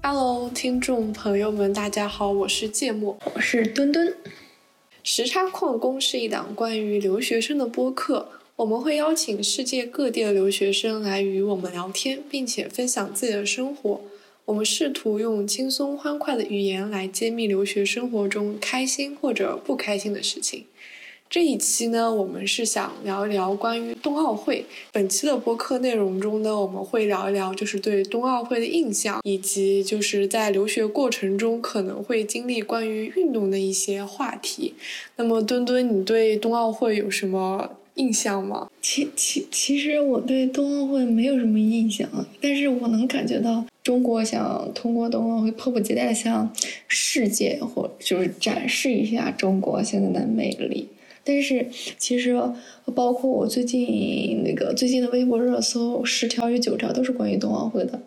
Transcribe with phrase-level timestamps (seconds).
[0.00, 4.16] Hello，听众朋友们，大家好，我是芥末，我是墩墩。
[5.02, 14.00] 时差矿工是一档关于留学生的播客，我们会邀请世界各地的留学生来与我们聊天，并且分享自己的生活。
[14.46, 20.64] 我们试图用轻松欢快的语言来揭秘留学生活中开心或者不开心的事情。
[21.30, 24.64] 这一期呢，我们是想聊一聊关于冬奥会。
[24.90, 34.72] 本期的播客内容中呢，我们会聊一聊就是对冬奥会的印象，以及就是在留学过程中可能会经历关于运动的一些话题。
[35.16, 38.70] 那么，墩墩，你对冬奥会有什么印象吗？
[38.80, 42.08] 其其其实我对冬奥会没有什么印象，
[42.40, 46.50] 但是我能感觉到中国想通过冬奥会迫不及待向
[46.86, 50.88] 世界或就是展示一下中国现在的魅力。
[51.28, 51.66] 但是
[51.98, 52.34] 其实，
[52.94, 58.00] 包括我最近那个最近的微博热搜，十条有九条都是关于冬奥会的。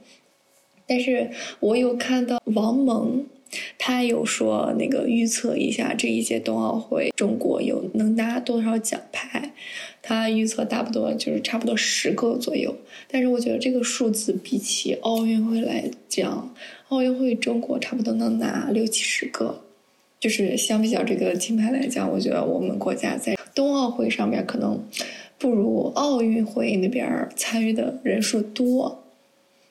[0.87, 1.29] 但是
[1.59, 3.23] 我有看到王蒙，
[3.77, 9.53] 他有说那个预测一下这一届冬奥会中国有能拿多少奖牌，
[10.01, 12.75] 他预测差不多就是差不多十个左右。
[13.07, 16.51] 但是我觉得这个数字比起奥运会来讲，
[16.89, 19.61] 奥运会中国差不多能拿六七十个。
[20.21, 24.79] 就是相比较这个金牌来讲，我觉得我们国家在冬奥会上面可能
[25.39, 29.03] 不如奥运会那边参与的人数多，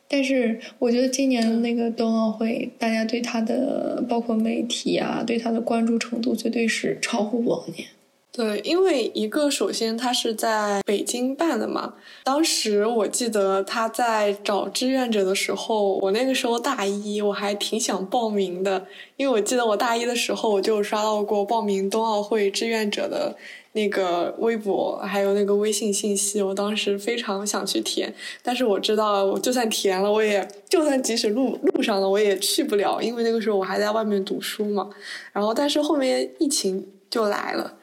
[0.09, 7.87] 但是我觉得今年那个冬奥会，大家对他的包括媒体啊，对他的关注程度绝对是超乎往年。
[8.33, 18.87] 对，因为一个首先他是在北京办的嘛，当时我记得他在找志愿者的时候，我那个时候大一，我还挺想报名的，
[19.17, 23.37] 因为我记得我大一的时候我就刷到过报名冬奥会志愿者的
[23.73, 28.15] 那个微博，还有那个微信信息，我当时非常想去填，
[28.45, 34.89] 但是我知道我就算填了，我也就算即使录录上了，我也去不了，因为那个时候我还在外面读书嘛，
[35.33, 37.79] 然后但是后面疫情就来了。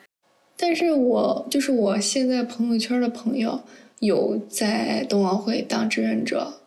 [0.60, 3.62] 但是我就是我现在朋友圈的朋友
[4.00, 6.62] 有在冬奥会当志愿者，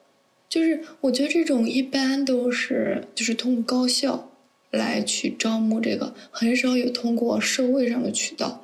[0.49, 4.31] 就是我觉得这种一般都是就是通过高校
[4.71, 8.63] 来去招募这个，很少有通过社会上的渠道。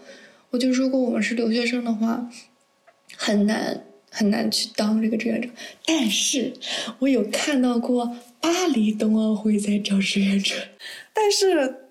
[0.51, 2.31] 我就如果我们是留学生的话，
[3.17, 5.49] 很难很难去当这个志愿者。
[5.85, 6.53] 但是
[7.01, 10.55] 我有看到过巴黎冬奥会在招志愿者，
[11.13, 11.83] 但是。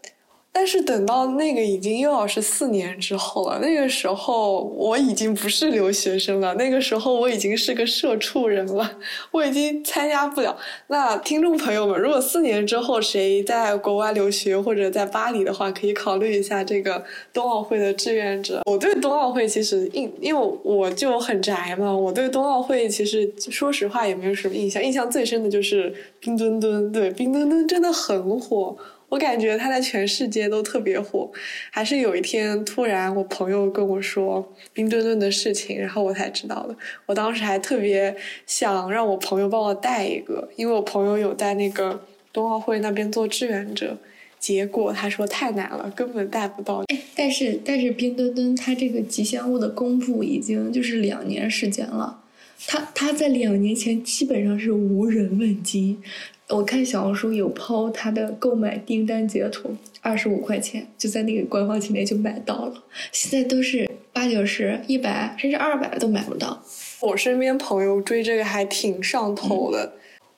[0.57, 8.89] 但是等到那个已经又要是四年之后了，那个时候我已经不是留学生了，那个时候我已经是个社畜人了，
[9.31, 10.55] 我已经参加不了。
[10.87, 18.61] 那听众朋友们，如果四年之后谁在国外留学或者在巴黎的话，可以考虑一下这个冬奥会的志愿者。
[18.65, 28.77] 我对冬奥会其实印，因为我就很宅嘛，我对冬奥会其实说实话也没有什么印象，印象最深的就是冰墩墩，对，冰墩墩真的很火。
[29.15, 31.31] 我感觉他在全世界都特别火，
[31.71, 36.75] 还是有一天突然我朋友跟我说冰墩墩的事情，然后我才知道的。
[37.05, 38.13] 我当时还特别
[38.45, 42.03] 想让我朋友帮我带一个，因为我朋友有在那个
[42.33, 43.97] 冬奥会那边做志愿者，
[44.37, 46.83] 结果他说太难了，根本带不到。
[46.87, 52.19] 哎，但是但是冰墩墩它这个吉祥物的公布已经就是两年时间了，
[52.67, 56.03] 他他在两年前基本上是无人问津。
[56.49, 62.83] 我看小红书有抛他的购买订单截图，二十五块钱就在那个官方旗舰就买到了。
[63.11, 66.61] 现在都是八九十、一百甚至二百都买不到。
[67.01, 69.93] 我身边朋友追这个还挺上头的。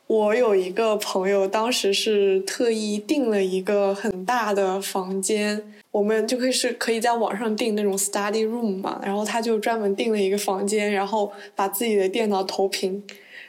[0.08, 13.04] 我有一个朋友，当时是特意订了一个很大的房间，我们就可以是可以在网上订那种 study room 嘛，然后他就专门订了一个房间，然后把自己的电脑投屏。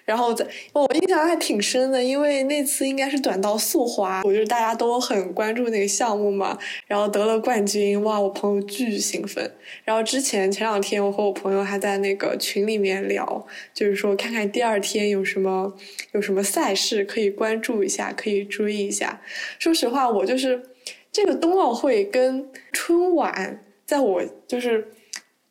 [0.08, 9.52] 然后在我印象还挺深的，因为那次应该是短道速滑，我觉得大家都很关注那个项目嘛，然后得了冠军，哇，我朋友巨兴奋。
[9.84, 15.74] 然后之前前两天我和我朋友还在那个群里面聊，就是说看看第二天有什么
[16.12, 19.20] 有什么赛事可以关注一下，可以追一下。
[19.58, 20.62] 说实话，我就是
[21.12, 24.88] 这个冬奥会跟春晚，在我就是。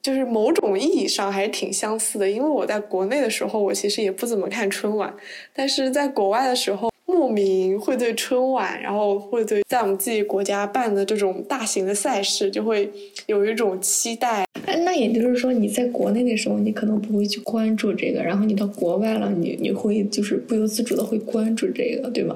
[0.07, 5.13] 就是某种意义上还是挺相似的，因为我在国内的时候，我其实也不怎么看春晚，
[5.53, 12.89] 但是在国外的时候，莫名会对春晚，然后会对在我们自己国家办的这种大型的赛事，就会
[13.25, 14.45] 有一种期待。
[14.65, 22.33] 哎，那也就是说，你在国内的时候，你可能不会去关注这个，然后你到国外了，你你会就是不由自主的会关注这个，对吗？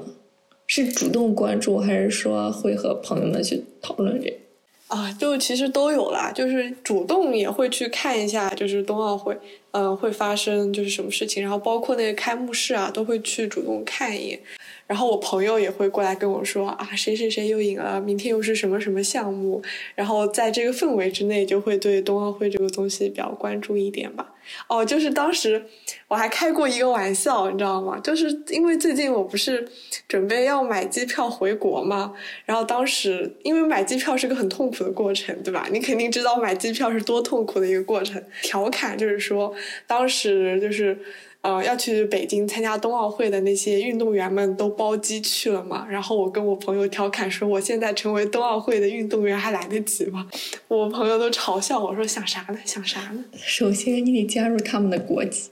[0.66, 4.36] 是主动关注，还是说会和朋友们去讨论这个？
[4.92, 9.34] 啊，就其实都有啦，就是主动也会去看一下，就是冬奥会，
[9.70, 14.38] 嗯，会发生就是什么事情，然后包括那个开幕式啊，都会去主动看一眼。
[14.92, 19.62] 然后我朋友也会过来跟我说啊，谁谁谁又赢了，明天又是什么什么项目。
[19.94, 24.34] 然后在这个氛围之内，就会对冬奥会这个东西比较关注一点吧。
[24.68, 25.64] 哦，就是当时
[26.08, 27.98] 我还开过一个玩笑，你知道吗？
[28.00, 29.66] 就是因为最近我不是
[30.06, 32.12] 准备要买机票回国嘛，
[32.44, 35.68] 然后当时因为买机票是个很痛苦的过程，对吧？
[35.72, 38.22] 你肯定知道买机票是多痛苦的一个过程。
[38.42, 39.54] 调侃就是说，
[39.86, 40.98] 当时就是。
[41.42, 45.84] 呃，要去北京参加冬奥会的那些运动员们都包机去了嘛？
[45.90, 50.28] 然后我跟我朋友调侃说，我现在成为冬奥会的运动员还来得及吗？
[50.68, 52.58] 我朋友都嘲笑我说，想啥呢？
[52.64, 53.24] 想啥呢？
[53.34, 55.50] 首先你得加入他们的国籍，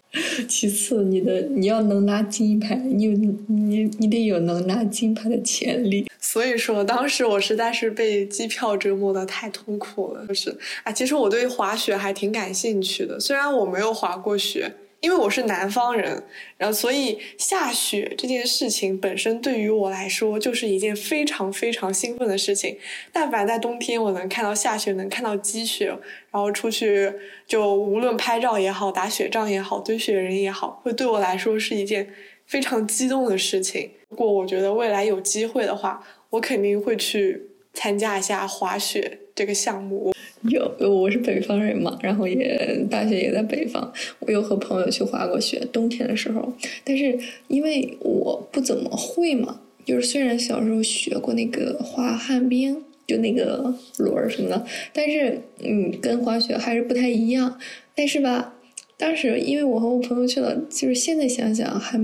[0.49, 3.11] 其次你的你要能拿金牌，你有
[3.49, 6.09] 你你得有能拿金牌的潜力。
[6.21, 10.25] 所以说，当时我实在是被机票折磨的太痛苦了。
[10.29, 14.73] 就是啊，其实我对滑雪还挺感兴趣的，虽然我没有滑过雪。
[15.01, 16.23] 因为我是南方人，
[16.59, 22.77] 然后所以下雪这件事情本身对于我来说就是一件非常非常兴奋的事情。
[23.11, 27.11] 但凡在冬天我能看到下雪，能看到积雪，然后出去
[27.47, 32.13] 就无论拍照也好，打雪仗也好，堆雪人也好，会对我来说是一件
[32.47, 33.91] 非常激动的事情。
[34.11, 37.41] 如果我觉得未来有机会的话，我肯定会去
[37.73, 40.13] 参加一下滑雪这个项目。
[40.43, 46.51] 有，我是北方人嘛，然后也大学也在北方，我有和朋友去滑过雪，冬天的时候。
[46.83, 54.65] 但是因为我不怎么会嘛，就是虽然小时候学过那个滑旱冰，就那个轮儿什么的，
[54.95, 57.59] 但是嗯，跟滑雪还是不太一样。
[57.95, 58.55] 但是吧，
[58.97, 62.01] 当时因为我和我朋友去了，就是现在想想还，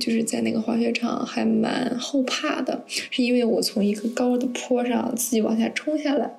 [0.00, 6.32] 就是在那个滑雪场还蛮后怕的，是因为我从一个高的坡上自己往下冲下来。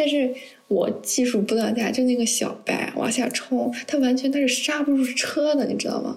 [0.00, 0.34] 但是
[0.68, 6.16] 我技术不到家，就那个小白往下冲，他完全他是刹不住车的，你知道吗？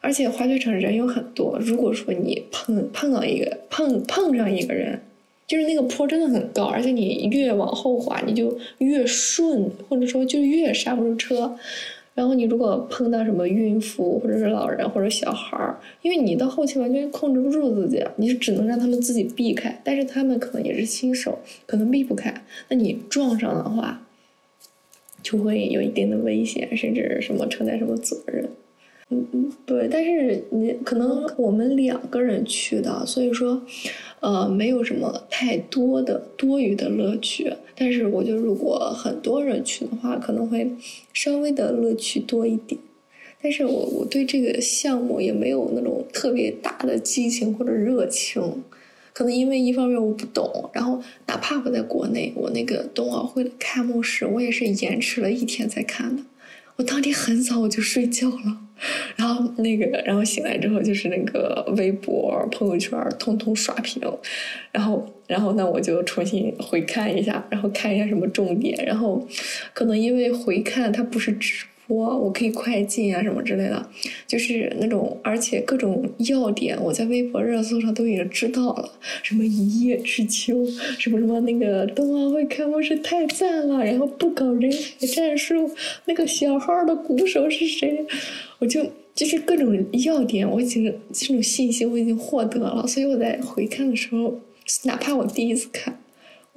[0.00, 5.00] 而且滑雪场人有很多，如果说你碰碰到一个碰碰上一个人，
[5.46, 11.56] 就是那个坡真的很高，而且你越往后滑，你就越顺，或者说就越刹不住车。
[12.18, 19.80] 然后你如果碰到什么孕妇或者是老人或者小孩儿，因为你到后期完全控制不住自己，你只能让他们自己避开。
[19.84, 22.34] 但是他们可能也是新手，可能避不开。
[22.70, 24.02] 那你撞上的话，
[25.22, 28.48] 就会有一定的危险，甚至什么承担什么责任。
[29.10, 33.62] 嗯嗯，对，但是你可能我们两个人去的，所以说，
[34.20, 37.50] 呃，没有什么太多的多余的乐趣。
[37.74, 40.70] 但是我觉得，如果很多人去的话，可能会
[41.14, 42.78] 稍微的乐趣多一点。
[43.40, 48.62] 但是我我对这个项目也没有那种特别大的激情或者热情，
[49.14, 56.22] 可能因为一方面我不懂，然后哪怕我在国内，我那个冬奥会的开幕式，我也是延迟了一天才看的。
[56.76, 58.58] 我当天很早我就睡觉了，
[59.16, 64.02] 然后那个，然后醒来之后就是那个微博、朋友圈通通刷屏，
[64.72, 69.26] 然后，然后那我就重新回看一下，然后看一下什么重点，然后
[69.74, 71.64] 可能因为回看它不是直。
[71.88, 73.88] 我我可以快进啊，什么之类的，
[74.26, 78.92] 就是那种，而且各种要点，我在微博热搜上都已经知道了，
[79.22, 80.64] 什么一叶知秋，
[80.98, 85.70] 什么什么那个冬奥会开幕式太赞了，然后不搞人海战术，
[86.04, 88.06] 那个小号的鼓手是谁？
[88.58, 89.74] 我就就是各种
[90.04, 94.38] 要点，我已经这种信息我已经获得了，所以我在回看的时候，
[94.84, 95.98] 哪怕我第一次看。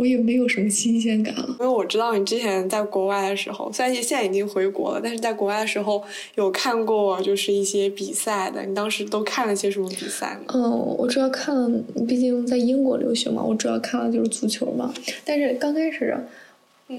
[0.02, 6.04] 我也没有什么新鲜感了，因为我知道你之前在国外的时候，虽然现在已经回国了，但是在国外的时候
[6.34, 8.66] 有看过就是一些比赛的。
[8.66, 10.54] 你当时都看了些什么比赛呢？
[10.56, 14.92] 嗯，我主要看，毕竟在英国留学嘛，我主要看的就是足球嘛。
[15.24, 16.18] 但是刚开始，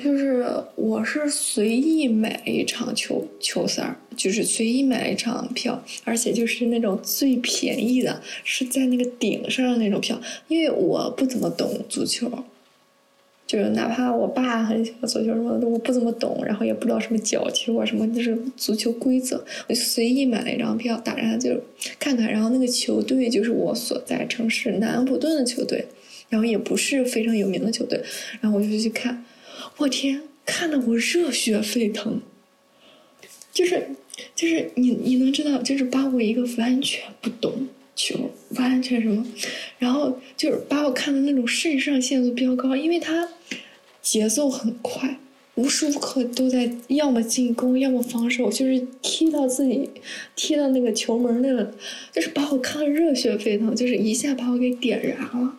[0.01, 10.17] 就是我是随意买一场球球赛，就是随意买一场票，而且就是那种最便宜的，是在那个顶上的那种票，
[10.47, 12.31] 因为我不怎么懂足球。
[13.47, 21.61] 就是哪怕我爸很喜欢足球什么的，我不怎么懂，然后也不知道什么角球啊什么，就是足球规则，我就随意买了一张票，打上就
[21.99, 22.31] 看看。
[22.33, 25.85] 然后那个球队就是我所在城市南安普顿的球队，
[26.31, 28.03] 然后也不是非常有名的球队，
[28.41, 29.23] 然后我就去看，
[29.77, 32.23] 我天，看得我热血沸腾，
[33.53, 33.89] 就是
[34.35, 37.69] 就是你你能知道，就是把我一个完全不懂。
[37.95, 39.25] 球完全什么，
[39.79, 43.29] 然后就是把我看的那种肾上腺素飙高，因为他
[44.01, 45.19] 节奏很快，
[45.55, 49.91] 无时无刻都在要么进攻，要么防守，就是踢到自己
[50.35, 51.73] 踢到那个球门那个，
[52.13, 55.59] 就是把我看的热血沸腾，就是一下把我给点燃了。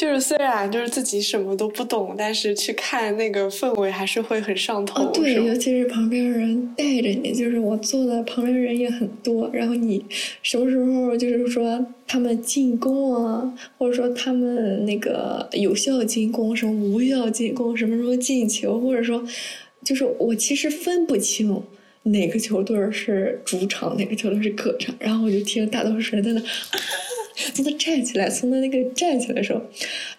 [0.00, 5.02] 就是虽然就是自己什么都不懂，但是去看那个氛围还是会很上头。
[5.02, 10.02] 哦，对，尤其是旁边人带着你，就是我坐的旁边人也很多，然后你
[10.42, 19.22] 什么时候就是说他们进攻啊，或者说他们那个有效进攻，什么无效进攻，什么时候进球，或者说
[19.84, 21.62] 就是我其实分不清
[22.04, 26.42] 哪个球队是主场，哪个球队是客场，然后我就听大多数人在那。
[27.54, 29.62] 从他站起来，从他那个站起来的时候，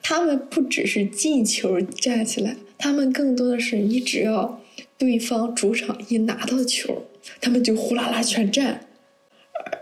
[0.01, 4.62] 他们不只是进球站起来，他们更多的是你只要
[4.98, 7.06] 对方主场一拿到球，
[7.40, 8.88] 他们就呼啦啦全站。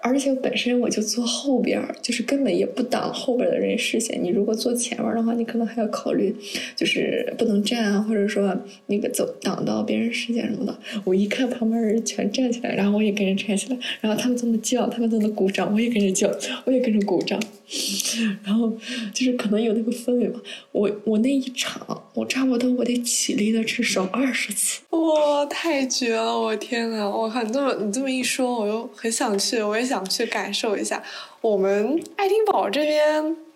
[0.02, 4.18] 而且本身我就坐后边儿，就是根本也不挡后边的人视线。
[4.24, 6.36] 你如果坐前面的话，你可能还要考虑，
[6.76, 8.56] 就是不能站啊，或者说
[8.88, 10.78] 那个走挡到别人视线什么的。
[11.04, 16.32] 我一看旁边人全站起来，然后我也跟着站起来，然后他们这么叫，他们在那鼓掌，我也跟着叫，
[16.66, 17.40] 我也跟着鼓掌。
[18.44, 18.76] 然后
[19.14, 20.40] 就是可能有那个氛围吧。
[20.72, 24.82] 我我那一场，我差不多我得起立的至少二十次。
[24.90, 26.40] 哇，太绝了！
[26.40, 31.02] 我天呐，我靠，你这么你这么一说，我又很想去，我也想去感受一下。
[31.42, 33.49] 我们爱丁堡这边。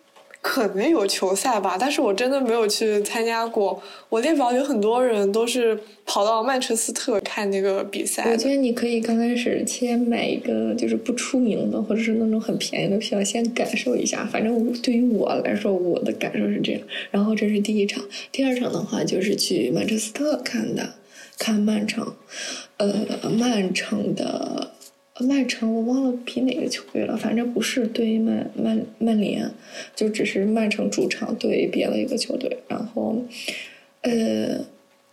[0.43, 3.81] 可能有球赛吧，但是我真的没有去参加过。
[4.09, 8.29] 我列表有很多人都是跑到曼彻斯特看那个比赛。
[8.29, 14.25] 我觉得你可以刚开始先买一个就是不出名的，或者是那种很便宜的票，先感受一下。
[14.25, 16.81] 反正对于我来说，我的感受是这样。
[17.09, 20.95] 然后这是第一场，第二场的话就是去曼彻斯特看的，
[21.39, 22.13] 看曼城。
[22.75, 22.91] 呃，
[23.39, 24.72] 曼城的。
[25.23, 29.49] 曼城我忘了比哪个球队了，反正不是对曼曼曼联，
[29.95, 32.57] 就只是曼城主场对别了一个球队。
[32.67, 33.23] 然后，
[34.01, 34.59] 呃，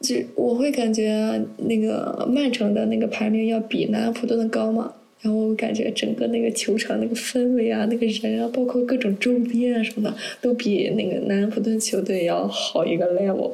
[0.00, 4.92] 就我会感觉那个曼城的那个排名要比南安普顿的高嘛。
[5.22, 13.52] 然后我感觉整个那个球场那个氛围啊，那个人啊，包括各种周边啊什么的，都比那个南安普顿球队要好一个 level。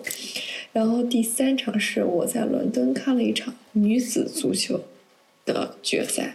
[0.73, 4.81] 然后第三场是我在伦敦看了一场女子足球。
[5.47, 6.35] 的决赛，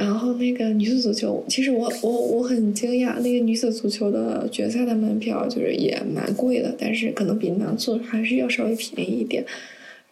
[0.00, 9.44] 然后那个女子足球，其实我我我很惊讶，那个女子足球的决赛的门票就是也蛮贵的，但是可能比男足还是要稍微便宜一点。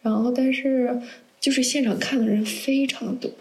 [0.03, 0.95] 然后，但是
[1.39, 3.31] 就是现场看的人非常多，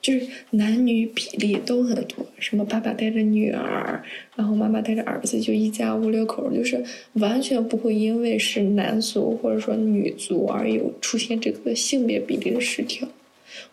[0.00, 4.02] 就是男女比例都很多，什么爸爸带着女儿，
[4.34, 6.82] 然后妈妈带着儿子，就一家五六口，就是
[7.16, 13.06] 完全不会因为是男足或者说女足而有出现这个性别比例的失调。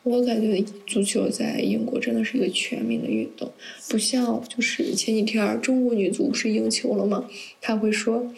[0.03, 3.51] 我感觉足球在英国真的是一个全民的运动，
[3.89, 7.29] 不像就是前几天中国女足不是赢球了吗？
[7.61, 8.33] 他会说，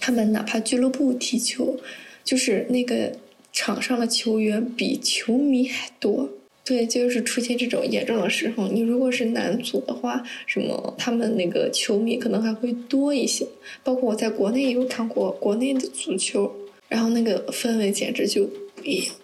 [0.00, 1.78] 他们哪怕俱乐部踢球，
[2.24, 3.16] 就是那个
[3.52, 6.30] 场上的球员比球迷还多。
[6.64, 13.46] 对，就是出现这种严重的时候，你如果是男足的话，什么他们那个球迷可能还会多一些。
[13.82, 16.50] 包括我在国内也有看过国内的足球，
[16.88, 19.14] 然后那个氛围简直就不一样。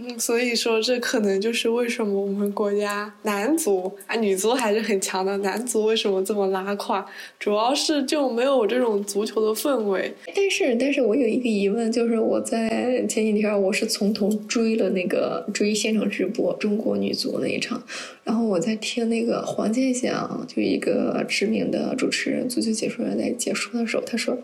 [0.00, 7.04] 嗯，所以说这可能就是为什么我们国家男足啊，女足还是很强的，男足为什么这么拉胯，
[7.38, 10.14] 主要是就没有这种足球的氛围。
[10.34, 17.82] 但是，但是我有一个疑问，就是我在前几天我是从头追了那个追现场直播中国女足那一场，
[18.22, 24.38] 然后我在听那个黄健翔，就一个知名的主持人、足球解说员在解说的时候，他说，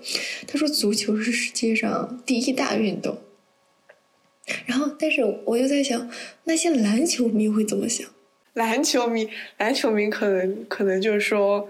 [0.48, 3.16] 他说足球是世界上第一大运动。
[4.66, 6.10] 然后，但是我又在想，
[6.44, 8.06] 那些篮球迷会怎么想？
[8.54, 11.66] 篮球迷，篮球迷可能可能就是说，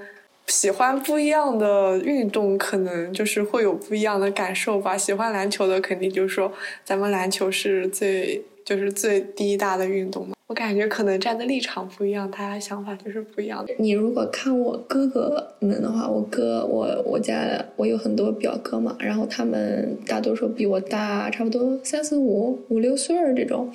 [0.47, 4.99] 喜欢不一样的运动，可能就是会有不一样的感受吧。
[4.99, 6.53] 喜欢篮球的肯定就是说，
[6.85, 10.35] 咱们篮球是最就是最第一大的运动嘛。
[10.55, 13.75] 我感觉可能站的立场不一样，大家想法就是不一样的。
[13.77, 23.69] 你如果看我哥哥们的话，我哥我我家我有很多表哥嘛，然后他们大多数比我大，差不多三四五五六岁儿这种，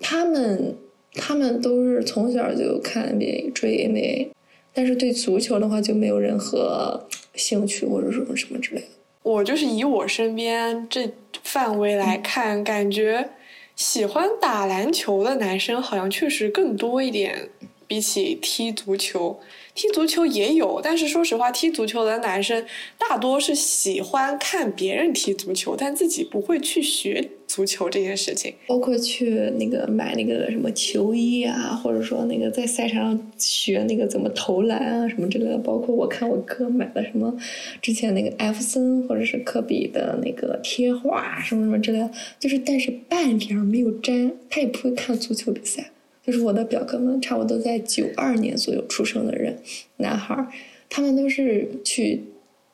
[0.00, 0.74] 他们
[1.14, 4.30] 他们都是从小就看 NBA 追 NBA，
[4.74, 7.06] 但是对足球的话就没有任何
[7.36, 8.86] 兴趣或者什么什么之类的。
[9.22, 11.08] 我就是以我身边这
[11.44, 13.28] 范围来看，感觉。
[13.76, 17.50] 喜欢打篮球的男生好像确实更多一点，
[17.86, 19.38] 比起踢足球。
[19.76, 22.64] 踢足球也有，但是说实话，踢足球的男生
[22.98, 28.54] 大多是喜欢看别人踢足球，但自己不会去学足球这件事情。
[28.66, 35.58] 包括去那个买那个什么球衣啊，或者说那个在赛场上学那个怎么投篮啊什么之类的。
[35.58, 37.36] 包括我看我哥买的什么
[37.82, 45.90] 之前那个艾弗森或者是科比的那个贴画什么什么之类的，就是但是半点没有沾，他也不会看足球比赛。
[46.26, 49.56] 就是我的表哥们，差不多在九二年左右出生的人，
[49.98, 50.48] 男孩儿，
[50.88, 52.20] 他们都是去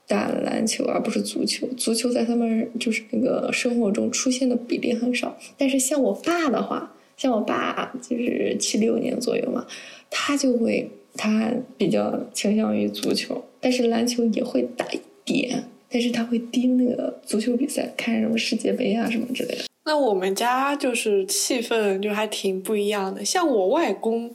[0.09, 5.37] 打篮球而不是足球，足球在他们就是那个生活中出现的比例很少。
[5.59, 9.67] 但是像我爸的话，像我爸就是七六年左右嘛，
[10.09, 19.65] 他就会他比较倾向于足球，但是篮球也会打一点，但是他会盯那个足球比赛，看什么世界杯啊什么之类的。
[19.85, 24.35] 那我们家就是气氛就还挺不一样的，像我外公。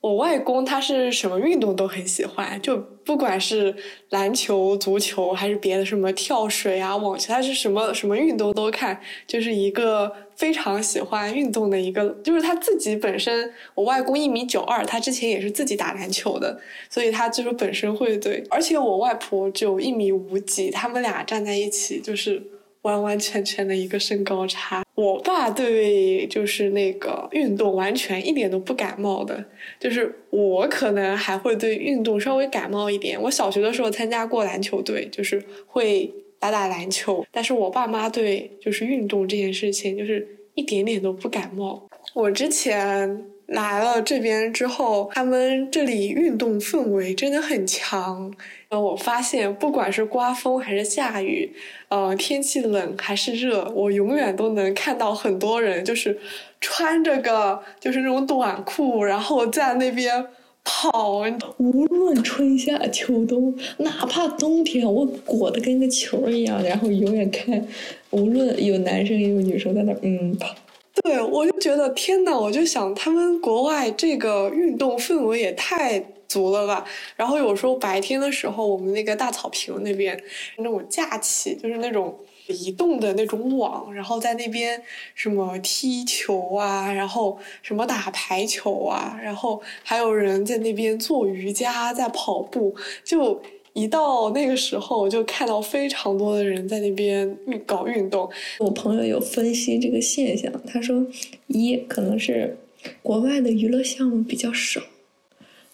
[0.00, 3.74] 我外公他是什么运动都很喜欢，就不管是
[4.10, 12.10] 篮球、足球还是别的什么跳水啊、网球，他是什么什么运动都看，就是一个非常喜欢运动的一个。
[12.22, 18.44] 就是他自己本身，我外公一米九二，他之前也是自己打篮球的，所以他就是本身会对。
[18.50, 22.40] 而且我外婆就一米五几，他们俩站在一起就是。
[22.82, 24.84] 完完全全的一个身高差。
[24.94, 29.44] 我爸对就是那个运动完全一点都不感冒的，
[29.78, 33.20] 就是我可能还会对运动稍微感冒一点。
[33.22, 41.88] 我小学的时候参加过篮球队，就是会打打篮球，但是我爸妈对就是运动这件事情就是一点点都不感冒。
[42.14, 43.24] 我之前。
[43.48, 48.30] 来了这边之后，他们这里运动氛围真的很强。
[48.68, 51.50] 呃，我发现不管是刮风还是下雨，
[51.88, 56.18] 呃，天气冷还是热，我永远都能看到很多人就是
[56.60, 60.26] 穿着个就是那种短裤，然后在那边
[60.62, 61.24] 跑。
[61.56, 67.66] 无论春夏秋冬，哪怕冬天，我裹得跟个球一样，然后永远看，
[68.10, 70.54] 无论有男生也有女生在那嗯跑。
[71.02, 76.84] 对，我就觉得天呐，我就想他们国外这个运动氛围也太足了吧。
[77.16, 80.20] 然后有时候白天的时候，我们那个大草坪那边
[80.56, 84.82] 那种架起，就是那种移动的那种网，然后在那边
[85.14, 92.74] 什么踢球啊，然后什么打排球啊，然后还有人在那边做瑜伽，在跑步，
[93.04, 93.40] 就。
[93.78, 98.28] 一到那个时候，我就看到非常多的人在那边搞运动。
[98.58, 101.06] 我朋友有分析这个现象，他说，
[101.46, 102.56] 一可能是
[103.02, 104.80] 国外的娱乐项目比较少，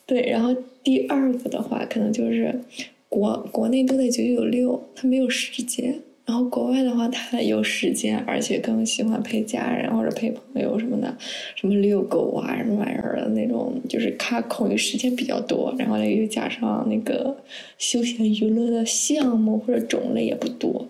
[0.05, 2.61] 对，然后第二个的话，可能就是
[3.09, 6.03] 国国内都在九九六，他没有时间。
[6.27, 11.15] 然后国外的话，他有时间，而且更喜欢陪家人或者陪朋友什么的，
[11.55, 15.75] 什么遛狗啊，什么玩意儿的那种，就是他空余时间比较多。
[15.79, 17.37] 然后呢又加上那个
[17.77, 20.87] 休闲娱乐的项目或者种类也不多。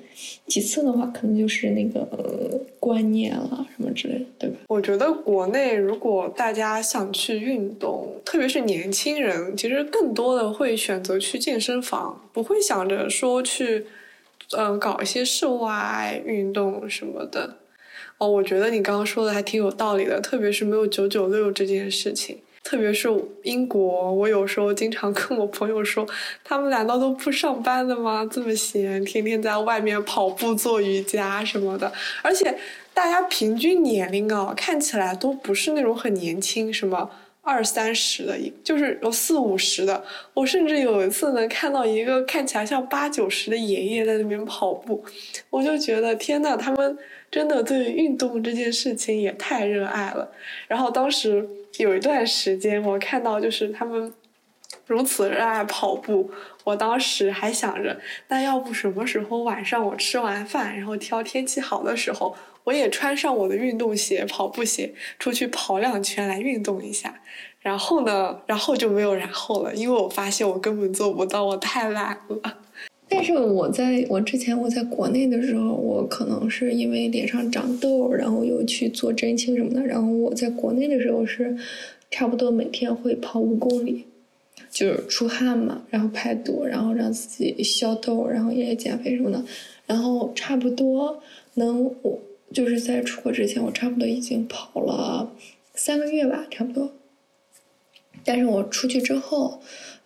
[0.46, 4.56] 其次的话，可能就是那个观念了什么之类的，对吧？
[4.68, 13.86] 我觉得国内如果大家想去运动，特别是年轻人，其实更多的会选择去健身房，不会想着说去。
[14.56, 17.56] 嗯，搞一些室外运动什么的，
[18.18, 23.08] 哦，我觉得你刚刚说的还挺有道理的，特别是没有九九六这件事情，特别是
[23.42, 26.06] 英国，我有时候经常 跟我朋友说，
[26.42, 28.26] 他们难道都不上班的吗？
[28.30, 32.56] 这么闲，天天在外面跑步、做瑜伽什么的，而且
[32.92, 37.10] 大家平均年龄啊，看起来都不是那种很年轻，什么。
[37.44, 40.02] 二三十的，一就是有四五十的，
[40.32, 45.04] 我甚至有一次能看到一个看起来像八九十的爷爷在那边跑步，
[45.50, 46.98] 我就觉得天呐，他们
[47.30, 50.28] 真的对运动这件事情也太热爱了。
[50.66, 54.12] 然后当时有一段时间，我看到就是他们
[54.86, 56.30] 如此热爱跑步，
[56.64, 62.34] 我当时还想着，那要不什么时候晚上我吃完饭，然后挑天气好的时候。
[62.64, 67.14] 我也穿上我的运动鞋、跑步鞋，出去跑两圈来运动一下。
[67.60, 72.56] 然后呢，然后就没有然后了，因为我发现我根本做不到，我太懒了。
[73.06, 79.82] 但是我在我之前我在国内的时候，我可能是因为脸上长痘，然后又去做针清什么的。
[79.82, 81.54] 然后我在国内的时候是
[82.10, 84.06] 差不多每天会跑五公里，
[84.74, 89.42] 就是出汗嘛，然后排毒，然后让自己消痘，然后也减肥什么的。
[89.86, 91.22] 然后差不多
[91.54, 92.20] 能我。
[92.52, 95.32] 就是在出国之前，我差不多已经跑了
[95.74, 96.92] 三个月吧，差不多。
[98.24, 99.60] 但是我出去之后，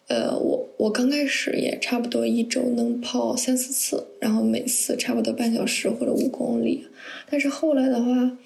[0.07, 6.87] 呃，我我刚开始也差不多一周能跑三四次，然后每次差不多半小时或者五公里。
[7.29, 8.39] 但是后来的话，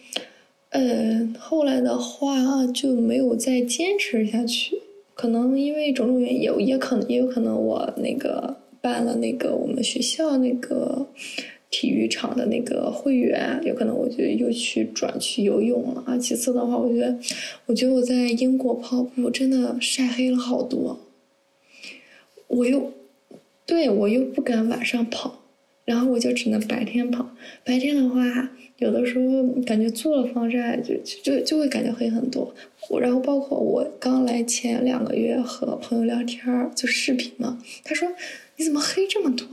[0.70, 4.82] 呃，后来的话就没有再坚持下去，
[5.22, 11.06] 可能因为种种原因，也可能也有可能我那个办了那个我们学校那个。
[11.74, 16.18] 体育场的那个会员，有可能我就又去转去游泳了啊。
[16.18, 17.18] 其次的话，我觉得，
[17.64, 21.00] 我觉得我在英国跑步真的晒黑了好多。
[22.48, 22.92] 我又，
[23.64, 25.40] 对我又不敢晚上跑，
[25.86, 27.30] 然后我就只能白天跑。
[27.64, 28.50] 白天的话，
[28.82, 32.52] 有的时候感觉做了防晒，就就就会感觉黑很多。
[32.90, 38.08] 我然后包括我刚来前两个月和朋友聊天就视频嘛，他说
[38.56, 39.46] 你怎么黑这么多？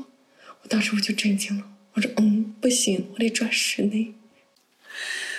[0.63, 1.63] 我当时我就震惊了，
[1.93, 4.13] 我说嗯不行，我得转室内。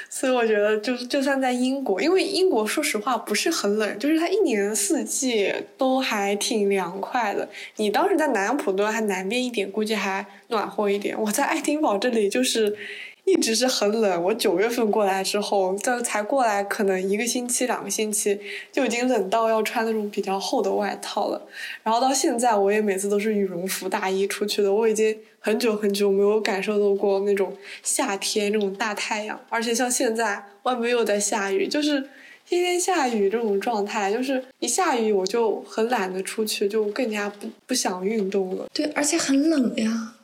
[0.08, 7.48] 所以我觉得，就就算在英国，因为英国说实话不是很冷，就是它一年四季都还挺凉快的。
[7.76, 11.20] 你当时在南普顿还南边一点，估计还暖和一点。
[11.20, 12.76] 我在爱丁堡这里就是。
[13.24, 18.38] 一直是很冷，我九月份过来之后，这才过来可能一个星期、两个星期，
[18.72, 21.40] 就已经冷到要穿那种比较厚的外套了。
[21.82, 24.72] 然后到现在，我也每次都是羽绒服、大衣出去的。
[24.72, 32.00] 我已经很久很久没有感受到过那种夏天那种大太阳，而且像现在外面又在下雨，就是
[32.48, 38.66] 天天下雨这种状态，就是一下雨我就很懒得出去，就更加不不想运动了。
[38.74, 40.14] 对，而且很冷呀，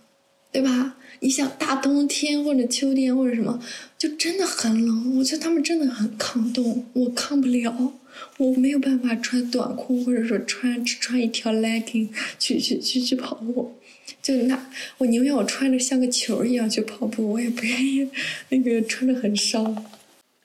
[0.51, 0.97] 对吧？
[1.21, 3.61] 你想大冬天或者秋天或者什么，
[3.97, 5.17] 就真的很冷。
[5.19, 7.95] 我觉得他们真的很抗冻，我抗不了，
[8.39, 13.75] 我没有办法穿短裤或者说穿只穿一条 legging 去去去去跑步。
[14.23, 18.09] 就那我宁愿我穿着像个球一样去跑步，我也不愿意
[18.51, 19.85] 那个穿着很烧。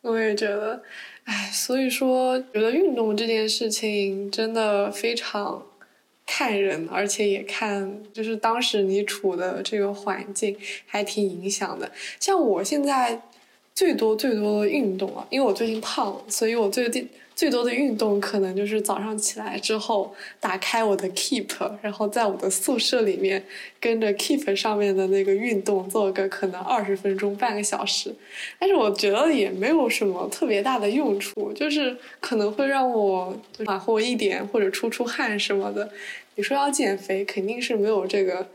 [0.02, 0.82] 我也觉得，
[1.26, 5.64] 哎，所以说觉得运动这件事情真的非常。
[6.34, 11.92] 看人，而且也看，就是当时你处的这个环境还挺影响的。
[12.22, 13.22] 像我现在
[13.76, 23.44] 最多最多的运动啊，因为我最近胖了，所以我最近最多的运动可能就是早上起来之后打开我的 Keep，然后在我的宿舍里面
[23.80, 28.14] 跟着 Keep 上面的那个运动做个可能二十分钟半个小时。
[28.60, 35.90] 但是我觉得也没有什么特别大的用处，就是可能会让我暖和一点或者出出汗什么的。
[36.36, 38.48] 你说要减肥，肯定是没有这个，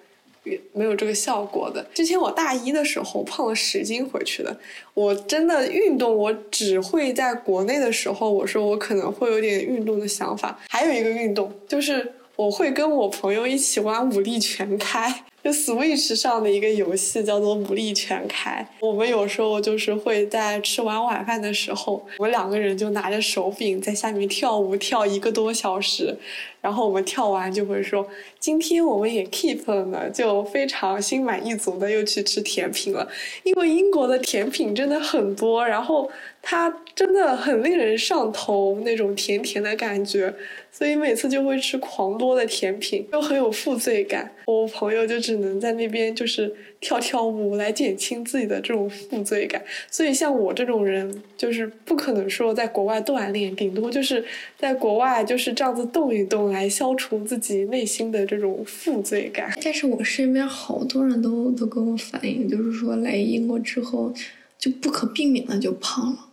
[0.72, 1.84] 没有这个效果的。
[1.94, 4.56] 之前我大一的时候胖了十斤回去的。
[4.94, 10.58] 我真的运动，我只会在国内的时候，我说我可能会有点运动的想法。
[10.68, 15.24] 还有一个运动，就是我会跟我朋友一起玩武力全开。
[15.44, 26.18] 就 Switch 上的一个游戏叫做武力全开，我们有时候就是会在吃完晚饭的时候，我们两个人就拿着手柄在下面跳舞，跳一个多小时，
[26.60, 28.04] 然后我们跳完就会说
[28.40, 33.08] 今天我们也 keep 了呢，就非常心满意足的又去吃甜品了，
[33.44, 36.10] 因为英国的甜品真的很多，然后
[36.48, 40.32] 它真的很令人上头那种甜甜的感觉。
[40.70, 44.30] 所以每次就会吃狂多的甜品，又很有负罪感。
[44.44, 49.60] 我朋友就只能在那边就是跳跳舞来减轻自己的这种负罪感。
[49.90, 54.22] 所以像我这种人，就是不可能说在国外锻炼，顶多就是
[54.58, 59.52] 在国外就是这样子动一动来消除自己内心的这种负罪感。
[59.64, 64.12] 但是我身边好多人都都跟我反映，就是说来英国之后
[64.58, 66.25] 就不可避免的就胖了。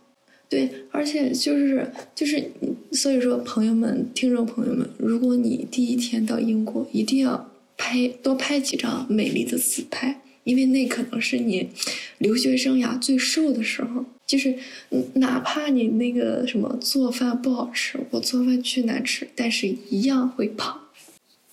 [0.48, 2.50] 对，而且就是就是，
[2.92, 11.70] 所以说朋友们、听众朋友们，如果你第一天到英国，一定要拍多拍几张美丽的自拍，因为那可能是你
[12.18, 14.04] 留学生涯最瘦的时候。
[14.26, 14.54] 就是
[15.16, 20.80] 哪怕你那个什么做饭不好吃，我做饭巨难吃，但是一样会胖。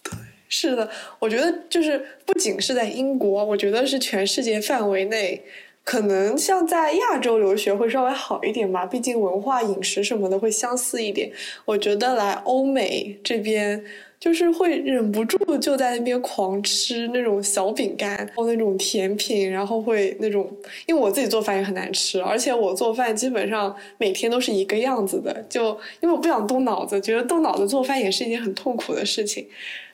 [0.02, 0.14] 对，
[0.48, 5.42] 是的，我觉得就是不仅是在英国，我觉得是全世界范围内。
[5.84, 11.32] 可能像在亚洲留学会稍微好一点吧，毕竟文化、饮食什么的会相似一点。
[11.66, 13.84] 我觉得来欧美这边，
[14.20, 20.50] 就是会忍不住就在那边狂吃那种小饼干或那种甜品，然后会那种，
[20.86, 29.48] 因为我自己做饭也很难吃，而且我做饭基本上每天都是一个样子的，就因为我不想动脑子，觉得动脑子做饭也是一件很痛苦的事情，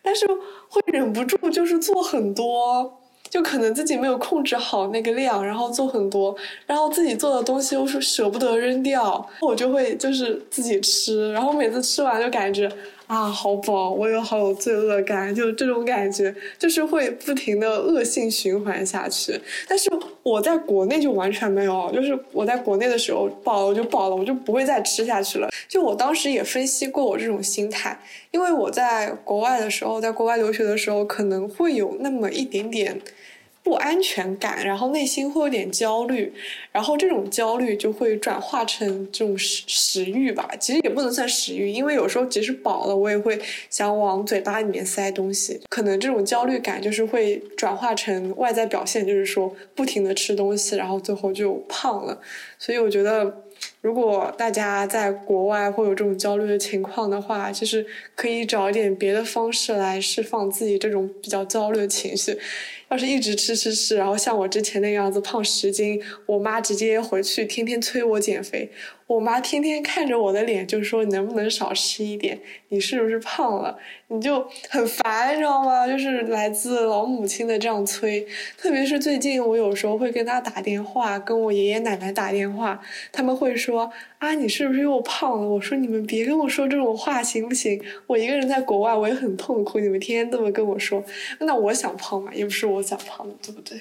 [0.03, 0.27] 但是
[0.67, 2.99] 会忍不住就是做很多。
[3.29, 6.35] 就可能自己没有控制好那个量，然后做很多，
[6.65, 12.71] 然后自己做的东西又是舍不得扔掉，我就会就是自己吃，然后每次吃完就感觉
[13.07, 19.39] 啊好饱，我有好有罪恶感，就这种感觉，就是会不停的恶性循环下去。
[19.65, 19.89] 但是
[20.23, 25.49] 我在国内就完全没有，就是我在国内的时候饱了我就饱了，我就不会再吃下去了。
[25.69, 27.97] 就我当时也分析过我这种心态，
[28.31, 32.99] 因为我在国外的时候，在国外留学的时候，可能会有那么一点点。
[33.67, 36.31] 不安全感，然后内心会有点焦虑，
[36.71, 40.49] 然后这种焦虑就会转化成这种食食欲吧。
[40.57, 43.37] 其实也不能算食欲，因为有时候即使饱了，我也会
[43.69, 45.59] 想往嘴巴里面塞东西。
[45.69, 52.17] 可能这种焦虑感就是会转化成外在表现，就是说不停的吃东西，然后最后就胖了。
[52.57, 53.43] 所以我觉得。
[53.81, 57.83] 如果大家在国外会有这种焦虑的情况的话，其实
[58.15, 62.37] 可以找一点别的方式来释放自己这种比较焦虑的情绪。
[62.89, 68.69] 要是一直吃吃吃，然后像我之前那样子胖十斤，我妈直接回去天天催我减肥，
[69.05, 72.39] 我妈天天看着我的脸就说：“你能不能少吃一点？
[72.69, 73.77] 你是不是胖了？”
[74.09, 75.85] 你就很烦，你知道吗？
[75.85, 78.25] 就是来自老母亲的这样催。
[78.57, 82.79] 特别是最近，我有时候会跟她打电话，跟我爷爷奶奶打电话，
[83.11, 87.81] 他们会说：“啊，你是不是又胖了？”我说：“你们别跟我说这种话，行不行？
[88.07, 89.77] 我一个人在国外，我也很痛苦。
[89.77, 91.03] 你们天天这么跟我说，
[91.41, 93.79] 那我想胖嘛，也不是我想胖的，对不对？”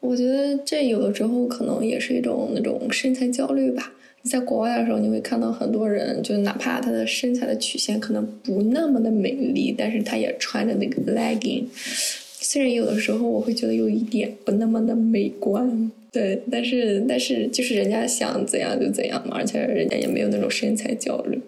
[0.00, 3.92] 我觉得这有的时候可能也是一种那种身材焦虑吧。
[4.22, 11.64] 你在国外的时候，你会看到很多人，就哪怕他的身材的曲线可能不那么的美丽，但是他也穿着那个 legging。
[11.72, 21.40] 虽然有的时候我会觉得有一点不那么的美观，对，但是但是就是人家想怎样就怎样嘛，而且人家也没有那种身材焦虑。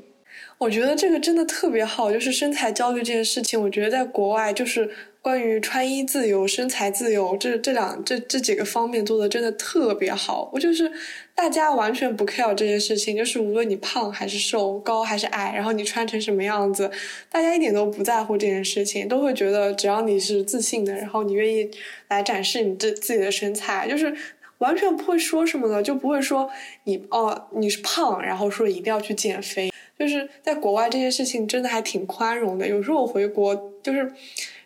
[0.57, 4.91] 我觉得这个真的特别好，就是身材焦虑这件事情，我觉得在国外就是。
[5.21, 10.49] 关于穿衣自由、身材自由，这这两这这几个方面做的真的特别好。
[10.55, 10.91] 我就是
[11.35, 16.91] 大家完全不 care 这件事情，就是无论你胖还是瘦、高还是矮，然后你穿成什么样子，
[17.31, 21.69] 大家一点都不在乎这件事情，都会觉得只要你是自信的，然后你愿意
[22.09, 24.15] 来展示你自自己的身材，就是
[24.59, 26.49] 完全不会说什么的，就不会说
[26.85, 29.71] 你哦你是胖，然后说一定要去减肥。
[29.99, 32.69] 就是在国外这件事情真的还挺宽容的。
[32.69, 34.11] 有时候我回国就是。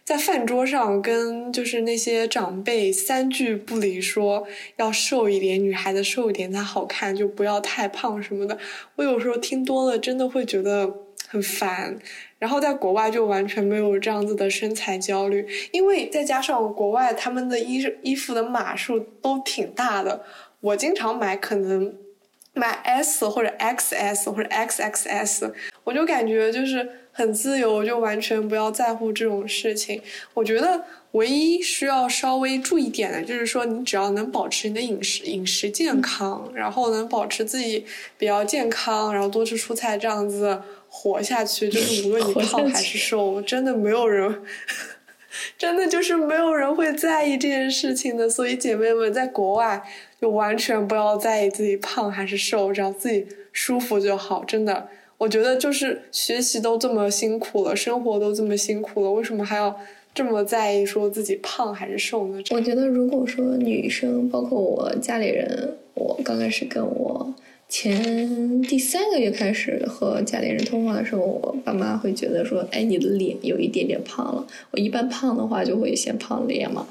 [0.05, 4.45] 在饭桌上跟就是那些长辈三句不离说
[4.77, 8.59] 要瘦一点，女孩子瘦一点才好看，就不要太胖什么的。
[8.97, 10.93] 我有时候听多了，真的会觉得
[11.29, 11.97] 很烦。
[12.41, 20.25] 然后在国外就完全没有这样子的身材焦虑，因为再加上国外他们的衣衣服的码数都挺大的，
[20.61, 21.95] 我经常买可能
[22.55, 25.53] 买 S 或者 XS 或者 XXS，
[25.85, 26.99] 我就感觉就是。
[27.12, 30.01] 很自由，就完全不要在乎这种事情。
[30.33, 37.85] 我觉得唯一需要稍微注意点的，就是说你只要能保持你的饮食饮食健康，然后能保持自己
[38.16, 44.42] 比较健康，然后多吃蔬菜，这样子活下去，就是无论你胖还是瘦，真的没有人，
[45.59, 48.29] 真的就是没有人会在意这件事情的。
[48.31, 49.83] 所以姐妹们在国外
[50.18, 54.88] 就完全不要在意自己胖还是瘦，只要自己舒服就好，真的。
[55.23, 59.79] 我觉得就是学习都这么辛苦了，生活都这么辛苦了，为什么还要
[60.13, 62.43] 这么在意说自己胖还是瘦呢？
[62.51, 67.33] 我觉得如果说女生，包括我家里人，我刚开始跟我。
[67.73, 76.87] 前第三个月开始和家里人通话的时候，我爸妈会觉得说：“哎，你的脸有一点点胖了。”我一般胖的话就会先胖脸嘛。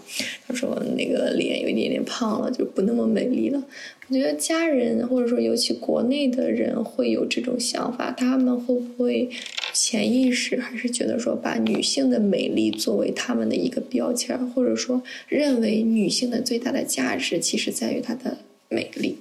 [0.48, 3.64] 他说：“那个脸有一点点胖了，就不那么美丽了。”
[4.10, 9.30] 我觉得家人或者说尤其国内的人会有这种想法，他们会不会
[9.74, 19.20] 潜意识还是觉得说把女性的美丽作为他们的一个标签，或者说认为女性的最大的价值其实在于她的美丽。